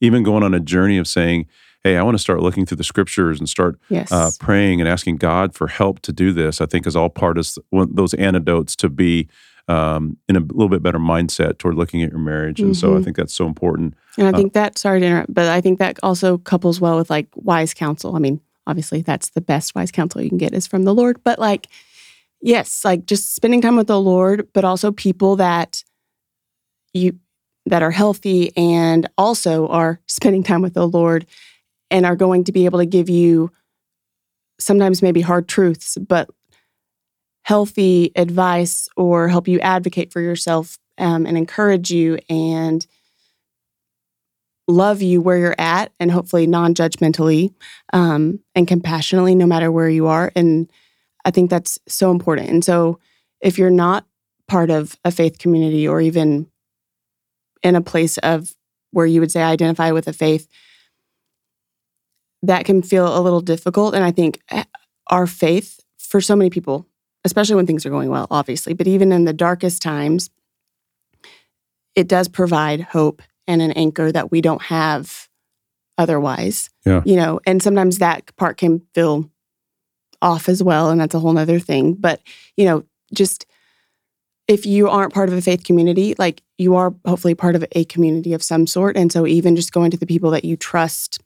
even 0.00 0.22
going 0.22 0.42
on 0.42 0.54
a 0.54 0.60
journey 0.60 0.96
of 0.96 1.06
saying, 1.06 1.46
hey, 1.84 1.98
I 1.98 2.02
want 2.02 2.14
to 2.14 2.18
start 2.18 2.40
looking 2.40 2.64
through 2.64 2.78
the 2.78 2.84
scriptures 2.84 3.38
and 3.38 3.46
start 3.48 3.78
Yes. 3.90 4.10
uh, 4.10 4.30
praying 4.40 4.80
and 4.80 4.88
asking 4.88 5.16
God 5.18 5.54
for 5.54 5.66
help 5.66 6.00
to 6.00 6.12
do 6.12 6.32
this, 6.32 6.60
I 6.62 6.66
think 6.66 6.86
is 6.86 6.96
all 6.96 7.10
part 7.10 7.36
of 7.36 7.46
those 7.72 8.14
antidotes 8.14 8.74
to 8.76 8.88
be 8.88 9.28
um, 9.68 10.16
in 10.28 10.36
a 10.36 10.40
little 10.40 10.68
bit 10.68 10.82
better 10.82 10.98
mindset 10.98 11.58
toward 11.58 11.74
looking 11.74 12.02
at 12.02 12.10
your 12.10 12.20
marriage. 12.20 12.60
And 12.60 12.76
so 12.76 12.94
I 12.94 12.98
Mhm. 12.98 13.04
think 13.04 13.16
that's 13.16 13.34
so 13.34 13.46
important. 13.46 13.94
And 14.16 14.26
I 14.26 14.30
Uh, 14.30 14.36
think 14.36 14.52
that, 14.52 14.78
sorry 14.78 15.00
to 15.00 15.06
interrupt, 15.06 15.34
but 15.34 15.48
I 15.48 15.60
think 15.60 15.78
that 15.78 15.98
also 16.02 16.38
couples 16.38 16.80
well 16.80 16.96
with 16.96 17.10
like 17.10 17.28
wise 17.34 17.74
counsel. 17.74 18.14
I 18.16 18.18
mean, 18.18 18.40
obviously, 18.66 19.02
that's 19.02 19.30
the 19.30 19.40
best 19.40 19.74
wise 19.74 19.90
counsel 19.90 20.22
you 20.22 20.28
can 20.28 20.38
get 20.38 20.54
is 20.54 20.66
from 20.66 20.84
the 20.84 20.94
Lord. 20.94 21.22
But 21.24 21.38
like, 21.38 21.66
yes, 22.40 22.84
like 22.84 23.06
just 23.06 23.34
spending 23.34 23.60
time 23.60 23.76
with 23.76 23.88
the 23.88 24.00
Lord, 24.00 24.48
but 24.52 24.64
also 24.64 24.92
people 24.92 25.36
that 25.36 25.82
you, 26.94 27.18
that 27.66 27.82
are 27.82 27.90
healthy 27.90 28.56
and 28.56 29.08
also 29.18 29.66
are 29.68 30.00
spending 30.06 30.42
time 30.42 30.62
with 30.62 30.74
the 30.74 30.86
Lord 30.88 31.26
and 31.90 32.06
are 32.06 32.16
going 32.16 32.44
to 32.44 32.52
be 32.52 32.64
able 32.64 32.78
to 32.78 32.86
give 32.86 33.08
you 33.10 33.50
sometimes 34.58 35.02
maybe 35.02 35.20
hard 35.20 35.48
truths, 35.48 35.98
but 35.98 36.30
healthy 37.46 38.10
advice 38.16 38.88
or 38.96 39.28
help 39.28 39.46
you 39.46 39.60
advocate 39.60 40.12
for 40.12 40.20
yourself 40.20 40.78
um, 40.98 41.26
and 41.26 41.38
encourage 41.38 41.92
you 41.92 42.18
and 42.28 42.88
love 44.66 45.00
you 45.00 45.20
where 45.20 45.38
you're 45.38 45.54
at 45.56 45.92
and 46.00 46.10
hopefully 46.10 46.44
non-judgmentally 46.48 47.54
um, 47.92 48.40
and 48.56 48.66
compassionately 48.66 49.36
no 49.36 49.46
matter 49.46 49.70
where 49.70 49.88
you 49.88 50.08
are. 50.08 50.32
And 50.34 50.68
i 51.24 51.30
think 51.30 51.48
that's 51.48 51.78
so 51.86 52.10
important. 52.10 52.50
And 52.50 52.64
so 52.64 52.98
if 53.40 53.58
you're 53.58 53.70
not 53.70 54.04
part 54.48 54.70
of 54.70 54.96
a 55.04 55.12
faith 55.12 55.38
community 55.38 55.86
or 55.86 56.00
even 56.00 56.48
in 57.62 57.76
a 57.76 57.80
place 57.80 58.18
of 58.18 58.56
where 58.90 59.06
you 59.06 59.20
would 59.20 59.30
say 59.30 59.40
identify 59.40 59.92
with 59.92 60.08
a 60.08 60.12
faith 60.12 60.48
that 62.42 62.64
can 62.64 62.82
feel 62.82 63.16
a 63.16 63.22
little 63.22 63.40
difficult. 63.40 63.94
And 63.94 64.02
i 64.02 64.10
think 64.10 64.40
eh, 64.50 64.64
our 65.06 65.28
faith 65.28 65.78
for 65.96 66.20
so 66.20 66.34
many 66.34 66.50
people 66.50 66.88
especially 67.26 67.56
when 67.56 67.66
things 67.66 67.84
are 67.84 67.90
going 67.90 68.08
well 68.08 68.26
obviously 68.30 68.72
but 68.72 68.86
even 68.86 69.12
in 69.12 69.24
the 69.24 69.32
darkest 69.32 69.82
times 69.82 70.30
it 71.94 72.08
does 72.08 72.28
provide 72.28 72.80
hope 72.80 73.22
and 73.46 73.62
an 73.62 73.72
anchor 73.72 74.12
that 74.12 74.30
we 74.30 74.40
don't 74.40 74.62
have 74.62 75.28
otherwise. 75.98 76.70
Yeah. 76.84 77.02
You 77.04 77.16
know, 77.16 77.40
and 77.46 77.62
sometimes 77.62 77.98
that 77.98 78.34
part 78.36 78.58
can 78.58 78.82
feel 78.94 79.28
off 80.22 80.48
as 80.48 80.62
well. 80.62 80.90
And 80.90 81.00
that's 81.00 81.14
a 81.14 81.18
whole 81.18 81.32
nother 81.32 81.58
thing. 81.58 81.94
But, 81.94 82.20
you 82.56 82.64
know, 82.64 82.84
just 83.12 83.46
if 84.48 84.66
you 84.66 84.88
aren't 84.88 85.14
part 85.14 85.28
of 85.28 85.34
a 85.34 85.40
faith 85.40 85.64
community, 85.64 86.14
like 86.18 86.42
you 86.58 86.76
are 86.76 86.94
hopefully 87.06 87.34
part 87.34 87.56
of 87.56 87.64
a 87.72 87.84
community 87.86 88.32
of 88.32 88.42
some 88.42 88.66
sort. 88.66 88.96
And 88.96 89.10
so 89.10 89.26
even 89.26 89.56
just 89.56 89.72
going 89.72 89.90
to 89.90 89.96
the 89.96 90.06
people 90.06 90.30
that 90.30 90.44
you 90.44 90.56
trust 90.56 91.20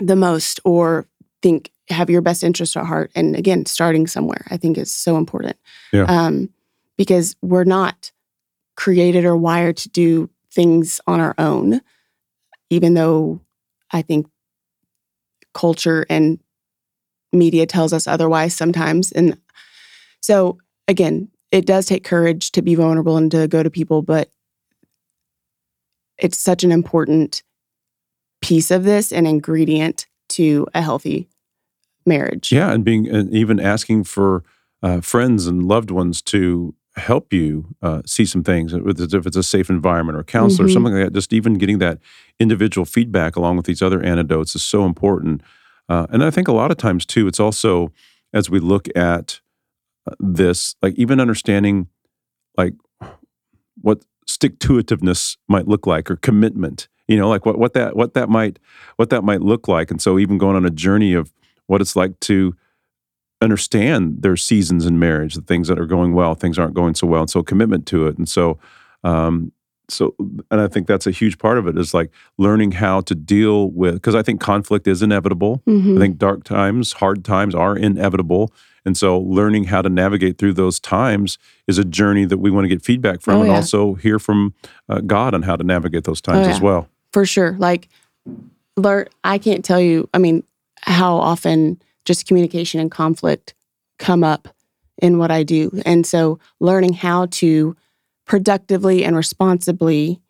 the 0.00 0.16
most 0.16 0.60
or 0.64 1.06
think 1.42 1.70
have 1.88 2.10
your 2.10 2.22
best 2.22 2.42
interest 2.42 2.76
at 2.76 2.86
heart. 2.86 3.10
And 3.14 3.36
again, 3.36 3.66
starting 3.66 4.06
somewhere, 4.06 4.46
I 4.50 4.56
think 4.56 4.78
is 4.78 4.92
so 4.92 5.16
important. 5.16 5.56
Yeah. 5.92 6.04
Um, 6.04 6.50
because 6.96 7.36
we're 7.42 7.64
not 7.64 8.12
created 8.76 9.24
or 9.24 9.36
wired 9.36 9.76
to 9.78 9.88
do 9.88 10.30
things 10.50 11.00
on 11.06 11.20
our 11.20 11.34
own, 11.38 11.80
even 12.70 12.94
though 12.94 13.40
I 13.90 14.02
think 14.02 14.26
culture 15.52 16.06
and 16.08 16.38
media 17.32 17.66
tells 17.66 17.92
us 17.92 18.06
otherwise 18.06 18.54
sometimes. 18.54 19.12
And 19.12 19.38
so, 20.20 20.58
again, 20.88 21.28
it 21.50 21.66
does 21.66 21.86
take 21.86 22.04
courage 22.04 22.52
to 22.52 22.62
be 22.62 22.74
vulnerable 22.74 23.16
and 23.16 23.30
to 23.30 23.46
go 23.46 23.62
to 23.62 23.70
people, 23.70 24.02
but 24.02 24.30
it's 26.18 26.38
such 26.38 26.64
an 26.64 26.72
important 26.72 27.42
piece 28.40 28.70
of 28.70 28.84
this 28.84 29.12
and 29.12 29.26
ingredient 29.26 30.06
to 30.28 30.66
a 30.74 30.82
healthy 30.82 31.28
marriage. 32.06 32.52
Yeah, 32.52 32.72
and 32.72 32.84
being 32.84 33.08
and 33.08 33.32
even 33.34 33.58
asking 33.60 34.04
for 34.04 34.44
uh, 34.82 35.00
friends 35.00 35.46
and 35.46 35.62
loved 35.64 35.90
ones 35.90 36.20
to 36.22 36.74
help 36.96 37.32
you 37.32 37.74
uh, 37.82 38.02
see 38.06 38.24
some 38.24 38.44
things, 38.44 38.72
whether 38.72 39.04
if 39.18 39.26
it's 39.26 39.36
a 39.36 39.42
safe 39.42 39.68
environment 39.68 40.16
or 40.16 40.22
counselor 40.22 40.66
or 40.66 40.68
Mhm. 40.68 40.72
something 40.74 40.94
like 40.94 41.04
that. 41.06 41.12
Just 41.14 41.32
even 41.32 41.54
getting 41.54 41.78
that 41.78 41.98
individual 42.38 42.84
feedback 42.84 43.34
along 43.36 43.56
with 43.56 43.66
these 43.66 43.82
other 43.82 44.00
antidotes 44.02 44.54
is 44.54 44.62
so 44.62 44.84
important. 44.84 45.40
Uh, 45.88 46.06
and 46.10 46.22
I 46.22 46.30
think 46.30 46.46
a 46.48 46.52
lot 46.52 46.70
of 46.70 46.76
times 46.76 47.04
too, 47.04 47.26
it's 47.26 47.40
also 47.40 47.92
as 48.32 48.48
we 48.48 48.60
look 48.60 48.88
at 48.96 49.40
uh, 50.08 50.14
this, 50.20 50.76
like 50.82 50.94
even 50.96 51.18
understanding 51.18 51.88
like 52.56 52.74
what 53.80 54.04
stick 54.26 54.58
to 54.60 54.74
itiveness 54.74 55.36
might 55.48 55.66
look 55.68 55.86
like 55.86 56.10
or 56.10 56.16
commitment 56.16 56.88
you 57.08 57.16
know 57.16 57.28
like 57.28 57.44
what, 57.44 57.58
what 57.58 57.74
that 57.74 57.94
what 57.96 58.14
that 58.14 58.28
might 58.30 58.58
what 58.96 59.10
that 59.10 59.22
might 59.22 59.42
look 59.42 59.68
like 59.68 59.90
and 59.90 60.00
so 60.00 60.18
even 60.18 60.38
going 60.38 60.56
on 60.56 60.64
a 60.64 60.70
journey 60.70 61.12
of 61.12 61.32
what 61.66 61.80
it's 61.80 61.96
like 61.96 62.18
to 62.20 62.54
understand 63.42 64.22
their 64.22 64.36
seasons 64.36 64.86
in 64.86 64.98
marriage 64.98 65.34
the 65.34 65.42
things 65.42 65.68
that 65.68 65.78
are 65.78 65.86
going 65.86 66.14
well 66.14 66.34
things 66.34 66.58
aren't 66.58 66.74
going 66.74 66.94
so 66.94 67.06
well 67.06 67.20
and 67.22 67.30
so 67.30 67.42
commitment 67.42 67.84
to 67.86 68.06
it 68.06 68.16
and 68.16 68.28
so 68.28 68.58
um 69.02 69.52
so 69.90 70.14
and 70.50 70.60
i 70.62 70.66
think 70.68 70.86
that's 70.86 71.06
a 71.06 71.10
huge 71.10 71.36
part 71.38 71.58
of 71.58 71.66
it 71.66 71.76
is 71.76 71.92
like 71.92 72.10
learning 72.38 72.72
how 72.72 73.00
to 73.02 73.14
deal 73.14 73.70
with 73.70 73.94
because 73.94 74.14
i 74.14 74.22
think 74.22 74.40
conflict 74.40 74.86
is 74.86 75.02
inevitable 75.02 75.60
Mhm. 75.66 75.96
I 75.96 76.00
think 76.00 76.16
dark 76.16 76.44
times, 76.44 76.92
hard 76.94 77.24
times 77.24 77.54
are 77.54 77.76
inevitable. 77.76 78.52
And 78.86 78.96
so 78.98 79.18
learning 79.18 79.64
how 79.64 79.80
to 79.80 79.88
navigate 79.88 80.36
through 80.36 80.52
those 80.54 80.78
times 80.78 81.38
is 81.66 81.78
a 81.78 81.84
journey 81.84 82.26
that 82.26 82.36
we 82.38 82.50
want 82.50 82.64
to 82.64 82.68
get 82.68 82.82
feedback 82.82 83.22
from 83.22 83.36
Oh, 83.36 83.40
and 83.40 83.48
yeah. 83.50 83.56
also 83.56 83.94
hear 83.94 84.18
from 84.18 84.52
uh, 84.90 85.00
God 85.00 85.32
on 85.34 85.40
how 85.42 85.56
to 85.56 85.64
navigate 85.64 86.04
those 86.04 86.20
times 86.20 86.46
Oh, 86.46 86.50
as 86.50 86.60
well. 86.60 86.88
for 87.12 87.24
sure. 87.24 87.56
Like, 87.58 87.88
learn. 88.76 89.06
I 89.22 89.38
can't 89.38 89.64
tell 89.64 89.80
you. 89.80 90.06
I 90.12 90.18
mean, 90.18 90.42
how 90.84 91.16
often 91.16 91.80
just 92.04 92.26
communication 92.26 92.80
and 92.80 92.90
conflict 92.90 93.54
come 93.98 94.22
up 94.22 94.48
in 94.98 95.18
what 95.18 95.30
I 95.30 95.42
do, 95.42 95.70
and 95.84 96.06
so 96.06 96.38
learning 96.60 96.92
how 96.92 97.26
to 97.26 97.74
productively 98.26 99.04
and 99.04 99.16
responsibly 99.16 100.20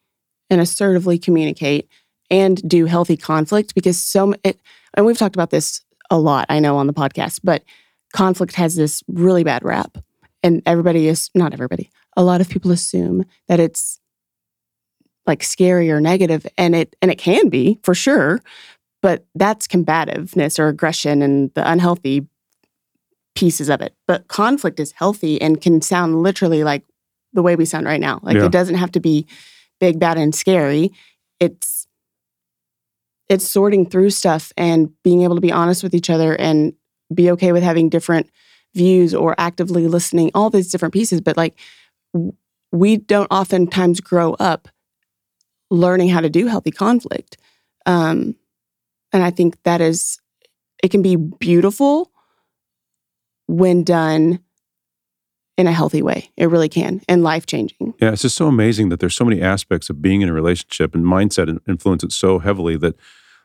and 0.51 0.61
assertively 0.61 1.19
communicate 1.19 1.89
and 2.31 2.67
do 2.69 2.87
healthy 2.87 3.17
conflict 3.17 3.75
because 3.75 3.99
so 3.99 4.35
it, 4.43 4.59
and 4.95 5.05
we've 5.05 5.19
talked 5.19 5.37
about 5.37 5.51
this 5.51 5.83
a 6.11 6.19
lot. 6.19 6.47
I 6.49 6.61
know 6.61 6.77
on 6.77 6.87
the 6.87 6.93
podcast, 6.93 7.41
but 7.45 7.63
conflict 8.13 8.55
has 8.55 8.75
this 8.77 9.03
really 9.09 9.45
bad 9.45 9.65
rap, 9.65 9.99
and 10.43 10.63
everybody 10.67 11.09
is 11.09 11.31
not 11.35 11.53
everybody. 11.53 11.91
A 12.17 12.23
lot 12.23 12.41
of 12.41 12.49
people 12.49 12.71
assume 12.71 13.25
that 13.49 13.61
it's 13.61 14.01
like 15.27 15.43
scary 15.43 15.91
or 15.91 16.01
negative 16.01 16.47
and 16.57 16.75
it 16.75 16.95
and 17.01 17.11
it 17.11 17.19
can 17.19 17.49
be 17.49 17.79
for 17.83 17.95
sure 17.95 18.41
but 19.05 19.27
that's 19.35 19.67
combativeness 19.67 20.59
or 20.59 20.69
aggression 20.69 21.21
and 21.21 21.53
the 21.53 21.71
unhealthy 21.71 22.27
pieces 23.35 23.69
of 23.69 23.83
it 23.83 23.95
but 24.09 24.27
conflict 24.29 24.81
is 24.81 24.93
healthy 24.93 25.41
and 25.43 25.61
can 25.61 25.83
sound 25.83 26.23
literally 26.23 26.65
like 26.65 26.83
the 27.35 27.43
way 27.43 27.55
we 27.55 27.67
sound 27.67 27.85
right 27.85 28.01
now 28.01 28.19
like 28.23 28.37
Yeah. 28.37 28.47
it 28.47 28.53
doesn't 28.53 28.77
have 28.77 28.93
to 28.93 29.01
be 29.01 29.27
big 29.79 29.99
bad 29.99 30.17
and 30.17 30.35
scary 30.35 30.91
it's 31.39 31.87
it's 33.29 33.45
sorting 33.47 33.85
through 33.85 34.11
stuff 34.11 34.53
and 34.57 34.91
being 35.03 35.23
able 35.23 35.35
to 35.35 35.41
be 35.41 35.53
honest 35.53 35.83
with 35.83 35.95
each 35.95 36.09
other 36.09 36.35
and 36.37 36.73
be 37.13 37.31
okay 37.33 37.53
with 37.53 37.63
having 37.63 37.89
different 37.91 38.31
views 38.75 39.15
or 39.15 39.35
actively 39.37 39.87
listening 39.87 40.31
all 40.35 40.49
these 40.49 40.71
different 40.71 40.95
pieces 40.95 41.21
but 41.21 41.37
like 41.37 41.59
we 42.73 42.97
don't 42.97 43.31
oftentimes 43.31 44.01
grow 44.01 44.33
up 44.35 44.69
learning 45.71 46.09
how 46.09 46.21
to 46.21 46.31
do 46.31 46.47
healthy 46.47 46.71
conflict. 46.71 47.37
Um, 47.87 48.37
and 49.15 49.23
I 49.23 49.31
think 49.31 49.57
that 49.63 49.81
is, 49.81 50.19
it 50.83 50.91
can 50.91 51.01
be 51.01 51.17
beautiful 51.17 52.11
when 53.47 53.85
done 53.85 54.41
in 55.57 55.67
a 55.69 55.73
healthy 55.73 56.03
way. 56.03 56.31
It 56.37 56.47
really 56.47 56.69
can 56.69 57.01
and 57.09 57.23
life 57.23 57.47
changing. 57.47 57.95
Yeah, 58.01 58.11
it's 58.13 58.23
just 58.23 58.37
so 58.37 58.49
amazing 58.49 58.89
that 58.89 58.99
there's 58.99 59.15
so 59.15 59.25
many 59.25 59.41
aspects 59.41 59.89
of 59.89 60.03
being 60.03 60.21
in 60.21 60.29
a 60.29 60.33
relationship 60.33 60.95
and 60.95 61.05
mindset 61.05 61.49
in- 61.49 61.61
influence 61.69 62.03
it 62.03 62.13
so 62.13 62.41
heavily 62.41 62.77
that 62.79 62.97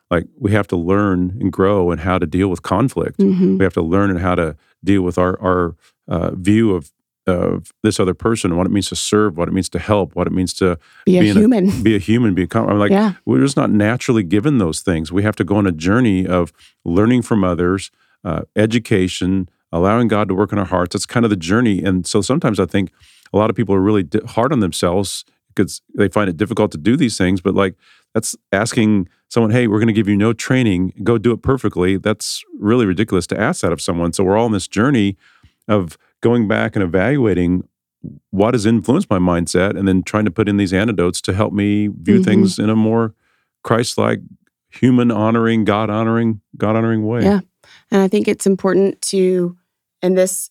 like 0.10 0.26
we 0.40 0.52
have 0.52 0.68
to 0.70 0.76
learn 0.76 1.38
and 1.40 1.54
grow 1.54 1.92
and 1.92 2.02
how 2.02 2.18
to 2.18 2.26
deal 2.26 2.48
with 2.48 2.64
conflict. 2.64 3.20
Mhm. 3.20 3.60
We 3.60 3.64
have 3.64 3.76
to 3.76 3.84
learn 3.84 4.10
and 4.10 4.20
how 4.20 4.34
to 4.36 4.58
deal 4.84 5.04
with 5.04 5.20
our 5.20 5.40
our 5.40 5.76
uh, 6.08 6.32
view 6.34 6.72
of 6.76 6.92
of 7.30 7.72
this 7.84 8.00
other 8.00 8.14
person, 8.14 8.58
what 8.58 8.66
it 8.66 8.72
means 8.72 8.90
to 8.90 8.96
serve, 8.96 9.38
what 9.38 9.48
it 9.48 9.52
means 9.54 9.70
to 9.70 9.80
help, 9.80 10.16
what 10.16 10.28
it 10.28 10.34
means 10.34 10.54
to 10.56 10.78
Be 11.06 11.18
a 11.18 11.22
Being 11.22 11.38
a- 11.38 11.40
human. 11.40 11.84
be 11.84 11.96
a 11.96 12.00
human, 12.00 12.34
be 12.34 12.44
a 12.44 12.60
I'm 12.60 12.80
like 12.80 12.92
yeah. 12.92 13.14
we're 13.26 13.40
just 13.40 13.58
not 13.58 13.70
naturally 13.70 14.24
given 14.24 14.58
those 14.58 14.82
things. 14.82 15.12
We 15.12 15.24
have 15.24 15.36
to 15.38 15.44
go 15.44 15.56
on 15.56 15.68
a 15.68 15.72
journey 15.72 16.28
of 16.28 16.52
learning 16.84 17.22
from 17.22 17.44
others, 17.44 17.92
uh, 18.24 18.42
education, 18.56 19.50
allowing 19.72 20.08
God 20.08 20.28
to 20.28 20.36
work 20.36 20.52
in 20.52 20.60
our 20.60 20.66
hearts. 20.66 20.94
That's 20.94 21.06
kind 21.06 21.26
of 21.26 21.30
the 21.30 21.38
journey. 21.38 21.84
And 21.84 22.06
so 22.06 22.22
sometimes 22.22 22.60
I 22.60 22.66
think 22.66 22.92
a 23.34 23.38
lot 23.38 23.50
of 23.50 23.56
people 23.56 23.76
are 23.76 23.82
really 23.82 24.04
di- 24.04 24.26
hard 24.26 24.52
on 24.52 24.60
themselves 24.60 25.26
because 25.56 25.82
they 25.96 26.08
find 26.08 26.30
it 26.30 26.38
difficult 26.38 26.72
to 26.72 26.78
do 26.78 26.96
these 26.96 27.18
things. 27.18 27.42
But 27.42 27.56
like 27.56 27.76
that's 28.14 28.36
asking 28.52 29.08
someone, 29.30 29.52
hey, 29.52 29.68
we're 29.68 29.78
going 29.78 29.88
to 29.88 29.94
give 29.94 30.08
you 30.08 30.16
no 30.16 30.34
training, 30.34 30.94
go 31.04 31.18
do 31.18 31.32
it 31.32 31.42
perfectly. 31.42 31.98
That's 31.98 32.44
really 32.58 32.86
ridiculous 32.86 33.28
to 33.28 33.40
ask 33.40 33.62
that 33.62 33.72
of 33.72 33.82
someone. 33.82 34.14
So 34.14 34.24
we're 34.24 34.38
all 34.38 34.46
on 34.46 34.52
this 34.52 34.68
journey 34.68 35.18
of 35.68 35.98
going 36.22 36.48
back 36.48 36.76
and 36.76 36.84
evaluating 36.84 37.68
what 38.32 38.54
has 38.54 38.66
influenced 38.66 39.10
my 39.10 39.20
mindset 39.20 39.78
and 39.78 39.88
then 39.88 40.04
trying 40.04 40.26
to 40.26 40.32
put 40.32 40.48
in 40.48 40.58
these 40.58 40.74
antidotes 40.74 41.20
to 41.22 41.34
help 41.34 41.52
me 41.54 41.88
view 41.88 42.20
Mhm. 42.20 42.26
things 42.26 42.60
in 42.60 42.70
a 42.70 42.76
more 42.76 43.14
christ-like 43.64 44.22
human 44.70 45.12
honoring 45.12 45.66
god 45.66 45.90
honoring 45.90 46.40
god 46.58 46.76
honoring 46.76 47.06
way 47.06 47.24
Yeah. 47.24 47.40
And 47.92 48.02
I 48.02 48.08
think 48.08 48.28
it's 48.28 48.46
important 48.48 49.02
to, 49.04 49.58
and 50.02 50.18
this 50.18 50.50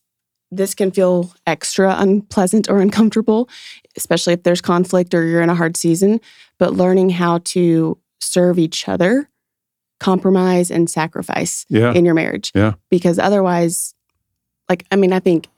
this 0.51 0.75
can 0.75 0.91
feel 0.91 1.33
extra 1.47 1.95
unpleasant 1.99 2.71
or 2.71 2.81
uncomfortable, 2.81 3.49
especially 3.97 4.33
if 4.33 4.45
there's 4.45 4.61
conflict 4.63 5.13
or 5.15 5.25
you're 5.27 5.43
in 5.43 5.51
a 5.51 5.55
hard 5.55 5.77
season. 5.77 6.21
But 6.59 6.73
learning 6.75 7.11
how 7.11 7.39
to 7.45 7.99
serve 8.21 8.59
each 8.59 8.89
other, 8.89 9.29
compromise, 10.01 10.71
and 10.71 10.89
sacrifice 10.89 11.67
yeah 11.69 11.93
in 11.93 12.05
your 12.05 12.15
marriage. 12.15 12.51
Yeah. 12.55 12.75
Because 12.91 13.19
otherwise, 13.19 13.95
like, 14.71 14.85
I 14.91 14.97
mean, 14.97 15.13
I 15.13 15.19
think 15.21 15.49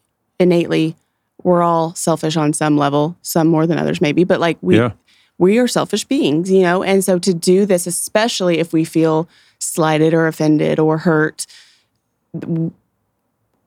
innately 0.41 0.97
we're 1.43 1.63
all 1.63 1.95
selfish 1.95 2.37
on 2.37 2.53
some 2.53 2.77
level, 2.77 3.17
some 3.23 3.49
more 3.49 3.67
than 3.67 3.79
others, 3.79 4.01
maybe, 4.01 4.25
but 4.25 4.41
like 4.41 4.59
we 4.61 4.77
yeah 4.77 4.93
we 5.41 5.57
are 5.57 5.67
selfish 5.67 6.05
beings, 6.05 6.51
you 6.51 6.61
know? 6.61 6.83
And 6.83 7.03
so 7.03 7.19
to 7.19 7.33
do 7.33 7.65
this, 7.65 7.87
especially 7.87 8.59
if 8.59 8.75
we 8.75 8.85
feel 8.85 9.27
slighted 9.59 10.13
or 10.13 10.27
offended 10.27 10.79
or 10.79 10.99
hurt, 10.99 11.47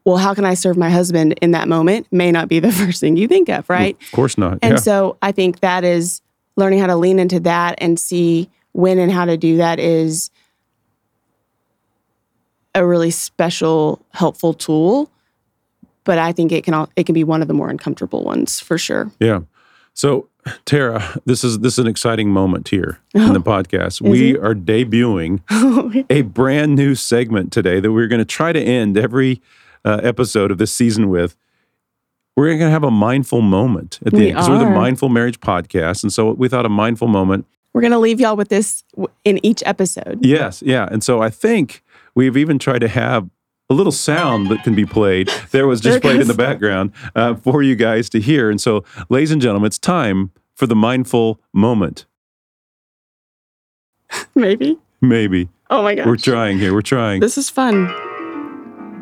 well, 0.06 0.18
how 0.18 0.36
can 0.36 0.46
I 0.46 0.54
serve 0.54 0.78
my 0.78 0.92
husband 0.92 1.34
in 1.42 1.50
that 1.52 1.68
moment 1.68 2.06
may 2.12 2.32
not 2.32 2.48
be 2.48 2.60
the 2.60 2.72
first 2.82 3.00
thing 3.00 3.18
you 3.18 3.28
think 3.28 3.50
of, 3.50 3.68
right? 3.72 3.98
of 4.00 4.12
course 4.12 4.38
not 4.38 4.60
And 4.62 4.74
yeah 4.74 4.78
so 4.78 5.18
I 5.24 5.32
think 5.32 5.62
that 5.62 5.84
is 5.84 6.22
learning 6.56 6.78
how 6.78 6.86
to 6.88 6.96
lean 6.96 7.18
into 7.18 7.40
that 7.40 7.74
and 7.80 8.00
see 8.00 8.52
when 8.74 9.00
and 9.00 9.12
how 9.12 9.26
to 9.26 9.36
do 9.36 9.58
that 9.58 9.80
is 9.80 10.30
a 12.76 12.86
really 12.86 13.10
special, 13.10 14.06
helpful 14.12 14.54
tool. 14.54 15.10
But 16.04 16.18
I 16.18 16.32
think 16.32 16.52
it 16.52 16.64
can 16.64 16.74
al- 16.74 16.90
it 16.96 17.06
can 17.06 17.14
be 17.14 17.24
one 17.24 17.42
of 17.42 17.48
the 17.48 17.54
more 17.54 17.70
uncomfortable 17.70 18.24
ones 18.24 18.60
for 18.60 18.78
sure. 18.78 19.12
yeah 19.20 19.42
so 19.96 20.28
tara 20.66 21.22
this 21.26 21.44
is 21.44 21.60
this 21.60 21.74
is 21.74 21.80
an 21.80 21.88
exciting 21.88 22.30
moment 22.30 22.68
here 22.70 23.00
in 23.14 23.32
the 23.34 23.40
podcast 23.40 24.02
we 24.02 24.32
it? 24.36 24.44
are 24.44 24.56
debuting 24.56 25.40
a 26.10 26.24
brand 26.24 26.76
new 26.76 26.96
segment 26.96 27.52
today 27.54 27.80
that 27.80 27.92
we're 27.92 28.08
going 28.08 28.20
to 28.20 28.26
try 28.26 28.52
to 28.52 28.60
end 28.62 28.98
every 28.98 29.42
uh, 29.86 30.00
episode 30.04 30.50
of 30.52 30.58
this 30.58 30.72
season 30.74 31.10
with. 31.10 31.36
We're 32.36 32.48
going 32.48 32.60
to 32.62 32.70
have 32.70 32.84
a 32.84 32.90
mindful 32.92 33.42
moment 33.42 34.00
at 34.06 34.12
the 34.12 34.18
We 34.18 34.28
end 34.30 34.36
because 34.36 34.50
we're 34.50 34.58
the. 34.58 34.66
Mindful 34.70 35.10
Marriage 35.10 35.40
Podcast. 35.40 36.04
And 36.04 36.12
so 36.12 36.32
we 36.32 36.50
thought 36.50 36.66
a 36.66 36.70
mindful 36.70 37.08
moment. 37.08 37.46
We're 37.74 37.82
gonna 37.82 38.00
leave 38.00 38.20
y'all 38.20 38.36
with 38.36 38.50
this 38.50 38.84
in 39.24 39.44
each 39.46 39.62
episode. 39.66 40.26
Yes, 40.26 40.62
yeah. 40.62 40.88
And 40.92 41.04
so 41.04 41.22
I 41.22 41.30
think 41.30 41.84
we've 42.16 42.38
even 42.38 42.60
tried 42.60 42.80
to 42.80 42.88
have 42.88 43.30
a 43.70 43.74
little 43.74 43.92
sound 43.92 44.48
that 44.48 44.64
can 44.64 44.76
be 44.76 44.86
played. 44.86 45.30
There 45.52 45.68
was 45.68 45.80
just 45.82 45.94
There 45.94 46.00
played 46.02 46.22
in 46.22 46.28
the 46.28 46.34
background 46.34 46.92
uh, 47.16 47.36
for 47.36 47.64
you 47.64 47.76
guys 47.76 48.10
to 48.12 48.20
hear. 48.20 48.50
And 48.50 48.60
so, 48.60 48.84
ladies 49.10 49.32
and 49.32 49.42
gentlemen, 49.42 49.68
it's 49.68 49.80
time 49.80 50.32
for 50.56 50.68
the 50.68 50.76
mindful 50.76 51.40
moment. 51.54 52.06
Maybe. 54.36 54.78
Maybe. 55.02 55.50
Oh 55.70 55.82
my 55.84 55.96
gosh. 55.96 56.06
We're 56.06 56.18
trying 56.18 56.60
here. 56.60 56.74
We're 56.74 56.82
trying. 56.82 57.20
This 57.22 57.38
is 57.38 57.50
fun. 57.50 57.88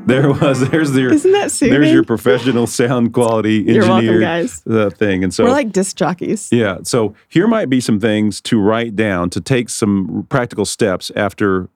There 0.08 0.32
was, 0.34 0.67
there's 0.69 0.95
your, 0.97 1.13
Isn't 1.13 1.32
that 1.34 1.52
soothing? 1.52 1.80
there's 1.80 1.91
your 1.91 2.04
professional 2.04 2.65
sound 2.65 3.13
quality 3.13 3.60
engineer 3.76 4.19
guys. 4.19 4.65
uh, 4.65 4.89
thing. 4.89 5.24
And 5.24 5.32
so, 5.34 5.43
We're 5.43 5.52
like 5.52 5.71
disc 5.71 5.95
jockeys. 5.95 6.50
yeah. 6.52 6.78
So 6.84 7.13
here 7.28 7.47
might 7.47 7.69
be 7.69 7.80
some 7.80 8.00
things 8.00 8.41
to 8.41 8.60
write 8.60 8.95
down 8.95 9.30
to 9.32 9.41
take 9.41 9.69
some 9.69 10.26
practical 10.30 10.65
steps 10.65 11.12
after 11.15 11.69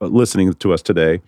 uh, 0.00 0.06
listening 0.06 0.52
to 0.52 0.72
us 0.72 0.82
today. 0.82 1.20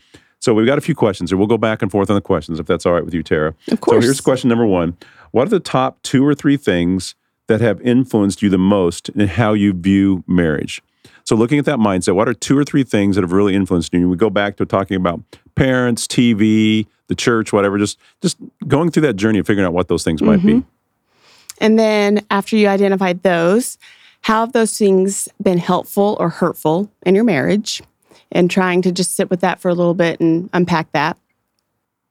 So 0.46 0.54
we've 0.54 0.64
got 0.64 0.78
a 0.78 0.80
few 0.80 0.94
questions 0.94 1.30
here. 1.30 1.38
We'll 1.38 1.48
go 1.48 1.58
back 1.58 1.82
and 1.82 1.90
forth 1.90 2.08
on 2.08 2.14
the 2.14 2.20
questions 2.20 2.60
if 2.60 2.66
that's 2.66 2.86
all 2.86 2.92
right 2.92 3.04
with 3.04 3.12
you, 3.12 3.24
Tara. 3.24 3.52
Of 3.68 3.80
course. 3.80 3.96
So 3.96 4.00
here's 4.06 4.20
question 4.20 4.48
number 4.48 4.64
one 4.64 4.96
What 5.32 5.48
are 5.48 5.50
the 5.50 5.58
top 5.58 6.00
two 6.02 6.24
or 6.24 6.36
three 6.36 6.56
things 6.56 7.16
that 7.48 7.60
have 7.60 7.80
influenced 7.80 8.42
you 8.42 8.48
the 8.48 8.56
most 8.56 9.08
in 9.08 9.26
how 9.26 9.54
you 9.54 9.72
view 9.72 10.22
marriage? 10.28 10.80
So 11.24 11.34
looking 11.34 11.58
at 11.58 11.64
that 11.64 11.78
mindset, 11.80 12.14
what 12.14 12.28
are 12.28 12.32
two 12.32 12.56
or 12.56 12.62
three 12.62 12.84
things 12.84 13.16
that 13.16 13.22
have 13.22 13.32
really 13.32 13.56
influenced 13.56 13.92
you? 13.92 14.08
We 14.08 14.16
go 14.16 14.30
back 14.30 14.56
to 14.58 14.66
talking 14.66 14.96
about 14.96 15.20
parents, 15.56 16.06
TV, 16.06 16.86
the 17.08 17.16
church, 17.16 17.52
whatever, 17.52 17.76
just 17.76 17.98
just 18.22 18.36
going 18.68 18.92
through 18.92 19.02
that 19.02 19.16
journey 19.16 19.40
of 19.40 19.48
figuring 19.48 19.66
out 19.66 19.72
what 19.72 19.88
those 19.88 20.04
things 20.04 20.22
might 20.22 20.44
be. 20.44 20.54
Mm-hmm. 20.54 20.68
And 21.60 21.76
then 21.76 22.24
after 22.30 22.56
you 22.56 22.68
identified 22.68 23.24
those, 23.24 23.78
how 24.20 24.42
have 24.42 24.52
those 24.52 24.78
things 24.78 25.28
been 25.42 25.58
helpful 25.58 26.16
or 26.20 26.28
hurtful 26.28 26.88
in 27.04 27.16
your 27.16 27.24
marriage? 27.24 27.82
And 28.32 28.50
trying 28.50 28.82
to 28.82 28.92
just 28.92 29.14
sit 29.14 29.30
with 29.30 29.40
that 29.40 29.60
for 29.60 29.68
a 29.68 29.74
little 29.74 29.94
bit 29.94 30.20
and 30.20 30.50
unpack 30.52 30.90
that. 30.92 31.16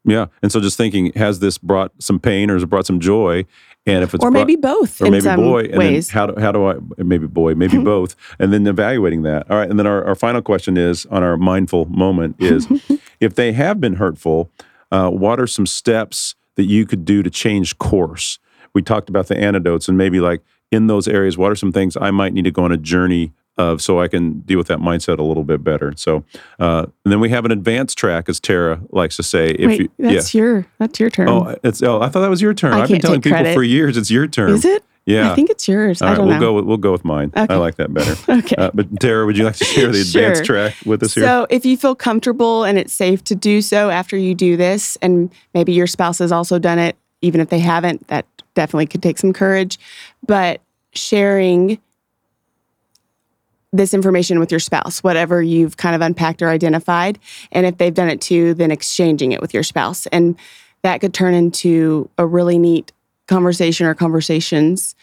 Yeah. 0.06 0.28
And 0.42 0.52
so 0.52 0.60
just 0.62 0.78
thinking, 0.78 1.12
has 1.14 1.40
this 1.40 1.58
brought 1.58 1.92
some 2.00 2.20
pain 2.20 2.50
or 2.50 2.54
has 2.54 2.64
it 2.64 2.68
brought 2.68 2.86
some 2.86 3.00
joy? 3.00 3.46
and 3.86 4.04
if 4.04 4.14
it's 4.14 4.24
or 4.24 4.32
brought- 4.32 4.48
maybe 4.48 4.56
both 4.56 5.02
or 5.02 5.10
maybe 5.10 5.36
boy, 5.36 5.66
and 5.66 5.78
ways. 5.78 6.08
then 6.08 6.14
how 6.14 6.26
do 6.28 6.42
how 6.42 6.52
do 6.52 6.66
I 6.66 6.76
maybe 6.98 7.28
boy, 7.28 7.56
maybe 7.56 7.78
both, 7.84 8.16
and 8.40 8.52
then 8.52 8.66
evaluating 8.66 9.24
that. 9.24 9.50
All 9.50 9.58
right, 9.58 9.70
and 9.70 9.78
then 9.78 9.86
our, 9.86 10.04
our 10.06 10.16
final 10.16 10.42
question 10.42 10.78
is 10.78 11.06
on 11.08 11.24
our 11.24 11.38
mindful 11.38 11.86
moment 11.86 12.36
is 12.40 12.68
if 13.20 13.36
they 13.36 13.54
have 13.54 13.80
been 13.80 13.96
hurtful, 13.96 14.50
uh, 14.92 15.10
what 15.10 15.40
are 15.40 15.48
some 15.48 15.66
steps 15.66 16.36
that 16.56 16.64
you 16.64 16.86
could 16.86 17.06
do 17.06 17.22
to 17.22 17.30
change 17.30 17.78
course? 17.78 18.40
We 18.74 18.82
talked 18.82 19.10
about 19.10 19.28
the 19.28 19.38
antidotes, 19.38 19.88
and 19.88 19.98
maybe 19.98 20.20
like 20.20 20.42
in 20.72 20.88
those 20.88 21.08
areas, 21.08 21.38
what 21.38 21.52
are 21.52 21.56
some 21.56 21.72
things 21.72 21.96
I 21.96 22.12
might 22.12 22.34
need 22.34 22.46
to 22.46 22.52
go 22.52 22.64
on 22.64 22.72
a 22.72 22.78
journey 22.78 23.34
of 23.58 23.82
so 23.82 24.02
I 24.02 24.08
can 24.08 24.42
deal 24.42 24.58
with 24.58 24.68
that 24.68 24.80
mindset 24.80 25.18
a 25.18 25.24
little 25.24 25.44
bit 25.44 25.64
better. 25.64 25.94
So, 25.96 26.24
uh, 26.60 26.86
and 27.04 27.12
then 27.12 27.20
we 27.20 27.30
have 27.30 27.46
an 27.46 27.52
advanced 27.52 27.98
track, 27.98 28.28
as 28.28 28.40
Tara 28.40 28.82
likes 28.90 29.16
to 29.18 29.24
say. 29.24 29.52
If 29.52 29.68
Wait, 29.68 29.80
you, 29.82 29.90
that's 29.98 30.34
your 30.34 30.66
that's 30.78 31.00
your 31.00 31.10
turn. 31.10 31.30
Oh, 31.30 31.56
it's 31.64 31.82
oh, 31.82 32.02
I 32.02 32.10
thought 32.10 32.22
that 32.22 32.30
was 32.30 32.42
your 32.42 32.54
turn. 32.54 32.74
I 32.74 32.82
I've 32.82 32.90
been 32.90 33.02
telling 33.02 33.22
people 33.22 33.38
credit. 33.38 33.54
for 33.54 33.64
years 33.64 33.98
it's 33.98 34.12
your 34.12 34.28
turn. 34.28 34.52
Is 34.52 34.66
it? 34.66 34.84
Yeah. 35.06 35.32
I 35.32 35.36
think 35.36 35.52
it's 35.52 35.68
yours. 35.68 36.02
All 36.02 36.10
I 36.10 36.16
don't 36.16 36.28
we'll 36.28 36.36
know. 36.36 36.42
go 36.42 36.54
with 36.54 36.66
we'll 36.66 36.78
go 36.78 36.92
with 36.92 37.06
mine. 37.06 37.32
I 37.36 37.46
like 37.56 37.76
that 37.76 37.94
better. 37.94 38.16
Okay. 38.46 38.56
Uh, 38.58 38.72
but 38.74 39.00
Tara, 39.00 39.26
would 39.26 39.38
you 39.38 39.44
like 39.44 39.56
to 39.58 39.64
share 39.66 39.92
the 39.92 40.02
advanced 40.02 40.46
track 40.46 40.76
with 40.86 41.04
us 41.04 41.14
here? 41.14 41.24
So, 41.24 41.48
if 41.50 41.66
you 41.66 41.78
feel 41.78 41.96
comfortable 41.96 42.64
and 42.64 42.78
it's 42.78 42.94
safe 42.94 43.24
to 43.26 43.36
do 43.36 43.62
so 43.62 43.90
after 43.90 44.18
you 44.18 44.34
do 44.36 44.58
this, 44.58 44.98
and 45.02 45.32
maybe 45.54 45.74
your 45.74 45.88
spouse 45.88 46.20
has 46.20 46.32
also 46.32 46.60
done 46.60 46.80
it, 46.80 46.98
even 47.22 47.40
if 47.40 47.50
they 47.50 47.60
haven't, 47.60 48.08
that 48.08 48.26
definitely 48.56 48.88
could 48.88 49.04
take 49.04 49.18
some 49.18 49.32
courage. 49.32 49.78
But 50.26 50.62
sharing 50.94 51.80
this 53.78 53.94
information 53.94 54.40
with 54.40 54.52
your 54.52 54.60
spouse, 54.60 55.04
whatever 55.04 55.42
you've 55.42 55.78
kind 55.78 55.96
of 55.96 56.02
unpacked 56.02 56.42
or 56.42 56.50
identified, 56.50 57.20
and 57.52 57.66
if 57.66 57.78
they've 57.78 57.94
done 57.94 58.10
it 58.10 58.22
too, 58.22 58.54
then 58.54 58.72
exchanging 58.72 59.32
it 59.32 59.42
with 59.42 59.54
your 59.54 59.64
spouse. 59.64 60.06
And 60.08 60.38
that 60.82 61.02
could 61.02 61.14
turn 61.14 61.34
into 61.34 62.10
a 62.18 62.26
really 62.26 62.58
neat 62.58 62.92
conversation 63.28 63.88
or 63.88 63.96
conversations. 63.96 64.96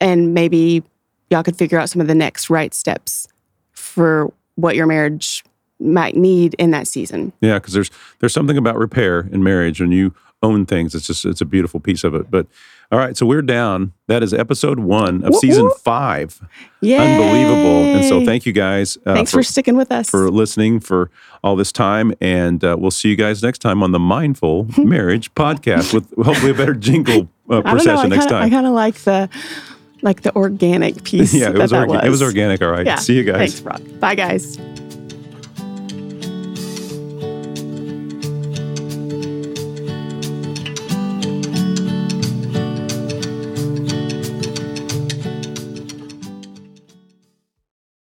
And 0.00 0.34
maybe 0.34 0.82
y'all 1.30 1.42
could 1.42 1.56
figure 1.56 1.78
out 1.78 1.90
some 1.90 2.00
of 2.00 2.06
the 2.06 2.14
next 2.14 2.50
right 2.50 2.72
steps 2.72 3.26
for 3.72 4.32
what 4.54 4.76
your 4.76 4.86
marriage 4.86 5.44
might 5.80 6.16
need 6.16 6.54
in 6.54 6.70
that 6.70 6.86
season. 6.86 7.32
yeah, 7.40 7.58
because 7.58 7.74
there's 7.74 7.90
there's 8.20 8.32
something 8.32 8.56
about 8.56 8.78
repair 8.78 9.28
in 9.32 9.42
marriage 9.42 9.80
when 9.80 9.90
you 9.90 10.14
own 10.42 10.64
things. 10.66 10.94
It's 10.94 11.06
just 11.06 11.24
it's 11.24 11.40
a 11.40 11.44
beautiful 11.44 11.80
piece 11.80 12.04
of 12.04 12.14
it. 12.14 12.30
But 12.30 12.46
all 12.94 13.00
right, 13.00 13.16
so 13.16 13.26
we're 13.26 13.42
down. 13.42 13.92
That 14.06 14.22
is 14.22 14.32
episode 14.32 14.78
one 14.78 15.24
of 15.24 15.32
Whoop, 15.32 15.40
season 15.40 15.64
whoop. 15.64 15.78
five. 15.78 16.40
Yeah. 16.80 17.02
Unbelievable. 17.02 17.96
And 17.96 18.04
so 18.04 18.24
thank 18.24 18.46
you 18.46 18.52
guys 18.52 18.96
uh, 19.04 19.14
Thanks 19.14 19.32
for, 19.32 19.38
for, 19.38 19.42
sticking 19.42 19.76
with 19.76 19.90
us. 19.90 20.08
for 20.08 20.30
listening 20.30 20.78
for 20.78 21.10
all 21.42 21.56
this 21.56 21.72
time. 21.72 22.14
And 22.20 22.62
uh, 22.62 22.76
we'll 22.78 22.92
see 22.92 23.08
you 23.08 23.16
guys 23.16 23.42
next 23.42 23.58
time 23.58 23.82
on 23.82 23.90
the 23.90 23.98
Mindful 23.98 24.68
Marriage 24.78 25.34
Podcast 25.34 25.92
with 25.92 26.08
hopefully 26.24 26.52
a 26.52 26.54
better 26.54 26.74
jingle 26.74 27.28
uh, 27.50 27.54
know. 27.54 27.62
procession 27.62 28.10
next 28.10 28.26
kinda, 28.26 28.36
I 28.36 28.48
kind 28.48 28.66
of 28.66 28.74
like 28.74 28.94
the 28.98 29.28
like 30.02 30.22
the 30.22 30.32
organic 30.36 31.02
piece. 31.04 31.34
Yeah, 31.34 31.48
it 31.48 31.54
that 31.54 31.62
was, 31.62 31.70
that 31.72 31.88
orga- 31.88 32.04
it 32.04 32.10
was 32.10 32.22
organic. 32.22 32.62
All 32.62 32.70
right. 32.70 32.86
Yeah. 32.86 32.96
See 32.96 33.16
you 33.16 33.24
guys. 33.24 33.58
Thanks, 33.58 33.60
Rob. 33.62 33.98
Bye, 33.98 34.14
guys. 34.14 34.56